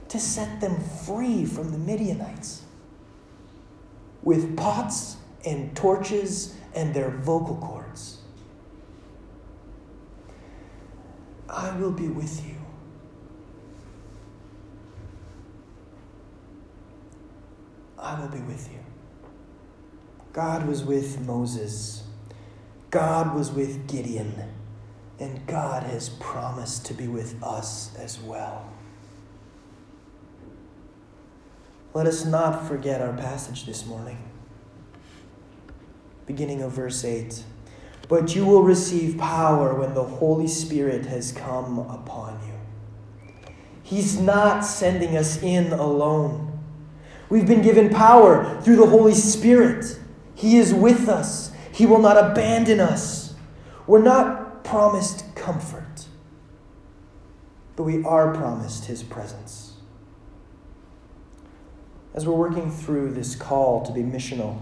to 0.08 0.18
set 0.18 0.60
them 0.60 0.78
free 1.06 1.44
from 1.44 1.72
the 1.72 1.78
Midianites 1.78 2.62
with 4.22 4.56
pots 4.56 5.16
and 5.44 5.74
torches 5.76 6.54
and 6.74 6.94
their 6.94 7.10
vocal 7.10 7.56
cords. 7.56 8.21
I 11.52 11.76
will 11.76 11.92
be 11.92 12.08
with 12.08 12.44
you. 12.46 12.54
I 17.98 18.18
will 18.18 18.28
be 18.28 18.40
with 18.40 18.70
you. 18.72 18.78
God 20.32 20.66
was 20.66 20.82
with 20.82 21.20
Moses. 21.20 22.04
God 22.90 23.34
was 23.34 23.52
with 23.52 23.86
Gideon. 23.86 24.34
And 25.20 25.46
God 25.46 25.82
has 25.82 26.08
promised 26.08 26.86
to 26.86 26.94
be 26.94 27.06
with 27.06 27.40
us 27.42 27.94
as 27.96 28.18
well. 28.18 28.72
Let 31.92 32.06
us 32.06 32.24
not 32.24 32.66
forget 32.66 33.02
our 33.02 33.12
passage 33.12 33.66
this 33.66 33.84
morning, 33.84 34.16
beginning 36.24 36.62
of 36.62 36.72
verse 36.72 37.04
8. 37.04 37.44
But 38.08 38.34
you 38.34 38.44
will 38.44 38.62
receive 38.62 39.18
power 39.18 39.74
when 39.74 39.94
the 39.94 40.04
Holy 40.04 40.48
Spirit 40.48 41.06
has 41.06 41.32
come 41.32 41.78
upon 41.78 42.40
you. 42.46 42.52
He's 43.82 44.18
not 44.18 44.64
sending 44.64 45.16
us 45.16 45.42
in 45.42 45.72
alone. 45.72 46.58
We've 47.28 47.46
been 47.46 47.62
given 47.62 47.88
power 47.90 48.60
through 48.62 48.76
the 48.76 48.86
Holy 48.86 49.14
Spirit. 49.14 49.98
He 50.34 50.56
is 50.58 50.74
with 50.74 51.08
us, 51.08 51.52
He 51.72 51.86
will 51.86 52.00
not 52.00 52.16
abandon 52.16 52.80
us. 52.80 53.34
We're 53.86 54.02
not 54.02 54.64
promised 54.64 55.34
comfort, 55.34 56.06
but 57.76 57.84
we 57.84 58.04
are 58.04 58.34
promised 58.34 58.86
His 58.86 59.02
presence. 59.02 59.74
As 62.14 62.26
we're 62.26 62.34
working 62.34 62.70
through 62.70 63.12
this 63.12 63.34
call 63.34 63.82
to 63.86 63.92
be 63.92 64.02
missional, 64.02 64.58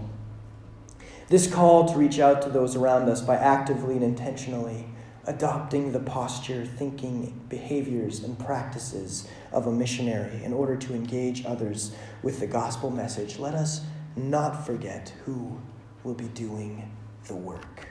this 1.31 1.51
call 1.51 1.87
to 1.87 1.97
reach 1.97 2.19
out 2.19 2.41
to 2.41 2.49
those 2.49 2.75
around 2.75 3.07
us 3.07 3.21
by 3.21 3.37
actively 3.37 3.95
and 3.95 4.03
intentionally 4.03 4.85
adopting 5.25 5.93
the 5.93 5.99
posture, 5.99 6.65
thinking, 6.65 7.41
behaviors, 7.47 8.21
and 8.21 8.37
practices 8.37 9.29
of 9.53 9.65
a 9.65 9.71
missionary 9.71 10.43
in 10.43 10.51
order 10.51 10.75
to 10.75 10.93
engage 10.93 11.45
others 11.45 11.95
with 12.21 12.41
the 12.41 12.47
gospel 12.47 12.89
message, 12.89 13.39
let 13.39 13.55
us 13.55 13.79
not 14.17 14.65
forget 14.65 15.13
who 15.23 15.57
will 16.03 16.13
be 16.13 16.27
doing 16.27 16.91
the 17.27 17.35
work. 17.35 17.87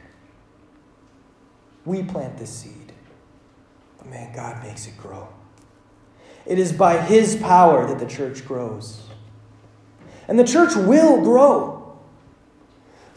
We 1.86 2.02
plant 2.02 2.36
the 2.36 2.46
seed, 2.46 2.92
but 3.96 4.06
man, 4.08 4.34
God 4.34 4.62
makes 4.62 4.86
it 4.86 4.98
grow. 4.98 5.28
It 6.44 6.58
is 6.58 6.74
by 6.74 6.98
His 6.98 7.36
power 7.36 7.86
that 7.86 7.98
the 7.98 8.06
church 8.06 8.44
grows. 8.44 9.06
And 10.28 10.38
the 10.38 10.44
church 10.44 10.76
will 10.76 11.22
grow. 11.22 11.79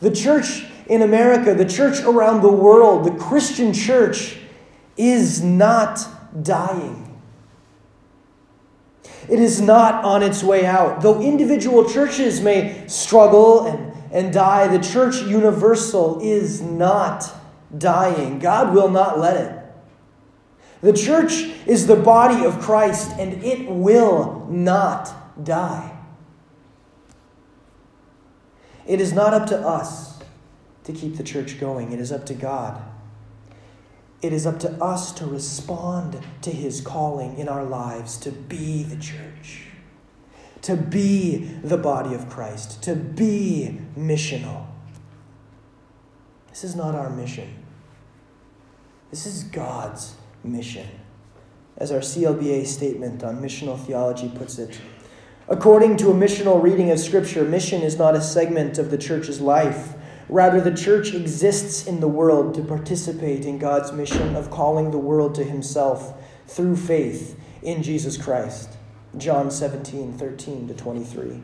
The 0.02 0.12
church 0.12 0.66
in 0.88 1.02
America, 1.02 1.54
the 1.54 1.66
church 1.66 2.02
around 2.02 2.42
the 2.42 2.52
world, 2.52 3.06
the 3.06 3.18
Christian 3.18 3.74
church 3.74 4.38
is 4.98 5.42
not 5.42 6.00
dying. 6.44 7.20
It 9.30 9.40
is 9.40 9.62
not 9.62 10.04
on 10.04 10.22
its 10.22 10.44
way 10.44 10.66
out. 10.66 11.02
Though 11.02 11.22
individual 11.22 11.90
churches 11.90 12.42
may 12.42 12.86
struggle 12.88 13.68
and, 13.68 13.94
and 14.12 14.34
die, 14.34 14.68
the 14.68 14.84
church 14.84 15.22
universal 15.22 16.20
is 16.22 16.62
not 16.62 17.32
dying. 17.78 18.40
God 18.40 18.74
will 18.74 18.90
not 18.90 19.20
let 19.20 19.38
it. 19.38 19.60
The 20.82 20.94
church 20.94 21.32
is 21.66 21.88
the 21.88 21.96
body 21.96 22.44
of 22.44 22.60
Christ, 22.60 23.12
and 23.18 23.42
it 23.42 23.70
will 23.70 24.46
not 24.50 25.46
die. 25.46 25.93
It 28.86 29.00
is 29.00 29.14
not 29.14 29.34
up 29.34 29.48
to 29.48 29.58
us 29.58 30.20
to 30.84 30.92
keep 30.92 31.18
the 31.18 31.24
church 31.24 31.60
going. 31.60 31.92
It 31.92 32.00
is 32.00 32.12
up 32.12 32.26
to 32.28 32.34
God. 32.34 32.82
It 34.22 34.32
is 34.32 34.46
up 34.46 34.60
to 34.60 34.72
us 34.82 35.12
to 35.14 35.26
respond 35.26 36.20
to 36.42 36.52
his 36.52 36.82
calling 36.82 37.38
in 37.38 37.50
our 37.50 37.64
lives 37.64 38.18
to 38.18 38.32
be 38.32 38.84
the 38.84 38.96
church, 38.96 39.68
to 40.62 40.78
be 40.78 41.38
the 41.62 41.78
body 41.78 42.16
of 42.16 42.30
Christ, 42.30 42.82
to 42.84 42.96
be 42.96 43.82
missional. 43.98 44.68
This 46.50 46.64
is 46.64 46.76
not 46.76 46.96
our 46.96 47.10
mission. 47.10 47.54
This 49.12 49.26
is 49.26 49.44
God's 49.44 50.16
mission. 50.44 50.88
As 51.76 51.92
our 51.92 52.00
CLBA 52.00 52.66
statement 52.66 53.24
on 53.24 53.42
missional 53.42 53.78
theology 53.78 54.32
puts 54.34 54.58
it, 54.58 54.80
according 55.48 55.98
to 55.98 56.10
a 56.10 56.14
missional 56.14 56.62
reading 56.62 56.92
of 56.92 57.00
Scripture, 57.00 57.44
mission 57.44 57.82
is 57.82 57.98
not 57.98 58.16
a 58.16 58.22
segment 58.22 58.78
of 58.78 58.92
the 58.92 58.98
church's 58.98 59.42
life 59.42 59.94
Rather, 60.30 60.62
the 60.62 60.76
church 60.76 61.14
exists 61.14 61.86
in 61.86 62.00
the 62.00 62.08
world 62.08 62.56
to 62.56 62.64
participate 62.64 63.46
in 63.46 63.60
God's 63.60 63.92
mission 63.92 64.36
of 64.36 64.50
calling 64.50 64.92
the 64.92 64.98
world 64.98 65.36
to 65.36 65.44
himself 65.44 66.14
through 66.48 66.78
faith 66.78 67.40
in 67.62 67.84
Jesus 67.84 68.18
Christ. 68.18 68.70
John 69.18 69.52
17, 69.52 70.14
13 70.14 70.68
to 70.70 70.74
23. 70.74 71.44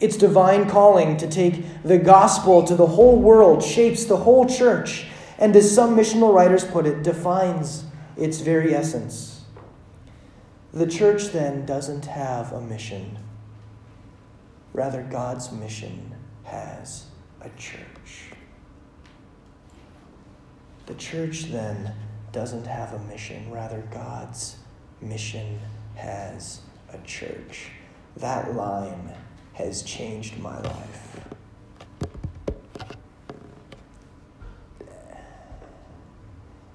Its 0.00 0.16
divine 0.16 0.68
calling 0.68 1.16
to 1.16 1.28
take 1.28 1.82
the 1.82 1.98
gospel 1.98 2.62
to 2.64 2.74
the 2.74 2.86
whole 2.86 3.18
world 3.18 3.62
shapes 3.62 4.04
the 4.04 4.18
whole 4.18 4.46
church, 4.46 5.06
and 5.38 5.54
as 5.56 5.74
some 5.74 5.96
missional 5.96 6.34
writers 6.34 6.64
put 6.64 6.86
it, 6.86 7.02
defines 7.02 7.84
its 8.16 8.40
very 8.40 8.74
essence. 8.74 9.37
The 10.72 10.86
church 10.86 11.28
then 11.28 11.64
doesn't 11.64 12.04
have 12.04 12.52
a 12.52 12.60
mission, 12.60 13.18
rather, 14.74 15.02
God's 15.02 15.50
mission 15.50 16.14
has 16.44 17.06
a 17.40 17.48
church. 17.56 18.32
The 20.84 20.94
church 20.94 21.44
then 21.44 21.94
doesn't 22.32 22.66
have 22.66 22.92
a 22.92 22.98
mission, 22.98 23.50
rather, 23.50 23.82
God's 23.90 24.56
mission 25.00 25.58
has 25.94 26.60
a 26.92 26.98
church. 26.98 27.70
That 28.18 28.54
line 28.54 29.14
has 29.54 29.82
changed 29.82 30.38
my 30.38 30.60
life. 30.60 31.20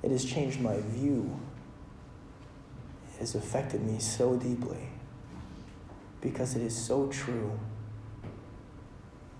It 0.01 0.12
has 0.12 0.25
changed 0.25 0.60
my 0.60 0.79
view. 0.82 1.39
Has 3.23 3.36
affected 3.36 3.81
me 3.81 3.99
so 3.99 4.36
deeply 4.36 4.89
because 6.19 6.57
it 6.57 6.62
is 6.62 6.75
so 6.75 7.07
true 7.07 7.57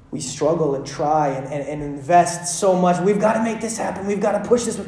we 0.10 0.22
struggle 0.22 0.76
and 0.76 0.88
try 0.88 1.28
and, 1.28 1.46
and, 1.48 1.68
and 1.68 1.84
invest 1.84 2.62
so 2.62 2.80
much. 2.80 3.02
We've 3.02 3.20
got 3.20 3.34
to 3.34 3.44
make 3.44 3.60
this 3.60 3.78
happen. 3.78 4.08
We've 4.08 4.22
got 4.22 4.42
to 4.42 4.48
push 4.48 4.64
this. 4.64 4.80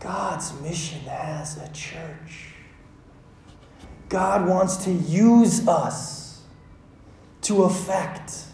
God's 0.00 0.58
mission 0.62 1.00
as 1.10 1.58
a 1.58 1.70
church. 1.74 2.54
God 4.08 4.48
wants 4.48 4.78
to 4.86 4.90
use 4.90 5.68
us 5.68 6.40
to 7.42 7.64
affect, 7.64 8.44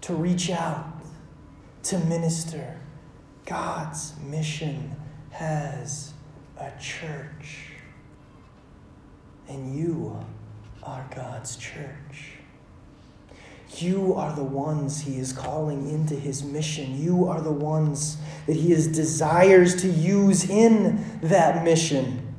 to 0.00 0.14
reach 0.14 0.50
out, 0.50 1.00
to 1.84 1.98
minister. 2.00 2.80
God's 3.44 4.14
mission 4.20 4.96
has 5.30 6.12
a 6.58 6.72
church. 6.80 7.70
And 9.48 9.76
you 9.76 10.24
are 10.82 11.08
God's 11.14 11.56
church. 11.56 12.32
You 13.78 14.14
are 14.14 14.34
the 14.34 14.44
ones 14.44 15.02
he 15.02 15.18
is 15.18 15.32
calling 15.32 15.88
into 15.90 16.14
his 16.14 16.42
mission. 16.42 17.00
You 17.00 17.26
are 17.28 17.40
the 17.40 17.52
ones 17.52 18.16
that 18.46 18.56
he 18.56 18.72
is 18.72 18.86
desires 18.86 19.74
to 19.82 19.88
use 19.88 20.48
in 20.48 21.04
that 21.22 21.64
mission. 21.64 22.34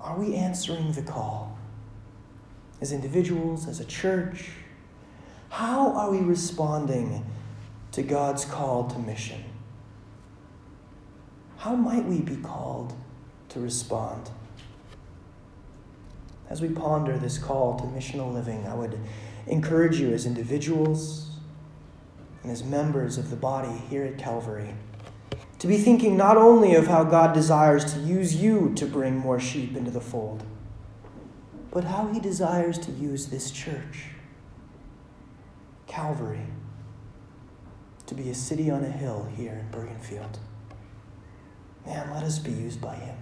Are 0.00 0.18
we 0.18 0.34
answering 0.34 0.92
the 0.92 1.02
call? 1.02 1.56
As 2.80 2.92
individuals, 2.92 3.68
as 3.68 3.80
a 3.80 3.84
church? 3.84 4.50
How 5.48 5.92
are 5.92 6.10
we 6.10 6.18
responding 6.18 7.24
to 7.92 8.02
God's 8.02 8.44
call 8.44 8.88
to 8.90 8.98
mission? 8.98 9.42
How 11.62 11.76
might 11.76 12.04
we 12.04 12.20
be 12.20 12.36
called 12.36 12.92
to 13.50 13.60
respond? 13.60 14.30
as 16.52 16.60
we 16.60 16.68
ponder 16.68 17.16
this 17.16 17.38
call 17.38 17.78
to 17.78 17.84
missional 17.84 18.30
living, 18.30 18.66
I 18.66 18.74
would 18.74 18.98
encourage 19.46 19.98
you 19.98 20.12
as 20.12 20.26
individuals 20.26 21.30
and 22.42 22.52
as 22.52 22.62
members 22.62 23.16
of 23.16 23.30
the 23.30 23.36
body 23.36 23.72
here 23.88 24.04
at 24.04 24.18
Calvary 24.18 24.74
to 25.60 25.66
be 25.66 25.78
thinking 25.78 26.14
not 26.14 26.36
only 26.36 26.74
of 26.74 26.88
how 26.88 27.04
God 27.04 27.32
desires 27.32 27.94
to 27.94 28.00
use 28.00 28.34
you 28.34 28.74
to 28.74 28.84
bring 28.84 29.16
more 29.16 29.40
sheep 29.40 29.76
into 29.76 29.90
the 29.90 30.00
fold, 30.00 30.42
but 31.70 31.84
how 31.84 32.08
he 32.08 32.20
desires 32.20 32.76
to 32.80 32.92
use 32.92 33.26
this 33.26 33.50
church, 33.50 34.08
Calvary, 35.86 36.48
to 38.04 38.14
be 38.14 38.28
a 38.28 38.34
city 38.34 38.70
on 38.70 38.84
a 38.84 38.90
hill 38.90 39.26
here 39.36 39.54
in 39.54 39.70
Bergenfield. 39.70 40.36
Man, 41.86 42.10
let 42.14 42.22
us 42.22 42.38
be 42.38 42.52
used 42.52 42.80
by 42.80 42.94
him. 42.94 43.16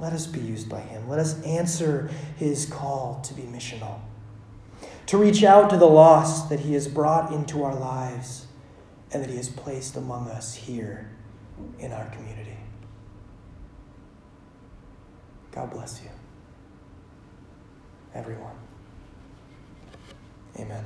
Let 0.00 0.14
us 0.14 0.26
be 0.26 0.40
used 0.40 0.68
by 0.68 0.80
Him. 0.80 1.08
Let 1.08 1.18
us 1.18 1.40
answer 1.42 2.10
His 2.36 2.64
call 2.66 3.20
to 3.22 3.34
be 3.34 3.42
missional, 3.42 4.00
to 5.06 5.18
reach 5.18 5.44
out 5.44 5.68
to 5.70 5.76
the 5.76 5.86
lost 5.86 6.48
that 6.48 6.60
He 6.60 6.72
has 6.72 6.88
brought 6.88 7.32
into 7.32 7.62
our 7.62 7.74
lives 7.74 8.46
and 9.12 9.22
that 9.22 9.28
He 9.30 9.36
has 9.36 9.48
placed 9.50 9.96
among 9.96 10.28
us 10.28 10.54
here 10.54 11.10
in 11.78 11.92
our 11.92 12.06
community. 12.10 12.56
God 15.52 15.70
bless 15.70 16.00
you. 16.02 16.10
everyone. 18.14 18.54
Amen. 20.58 20.84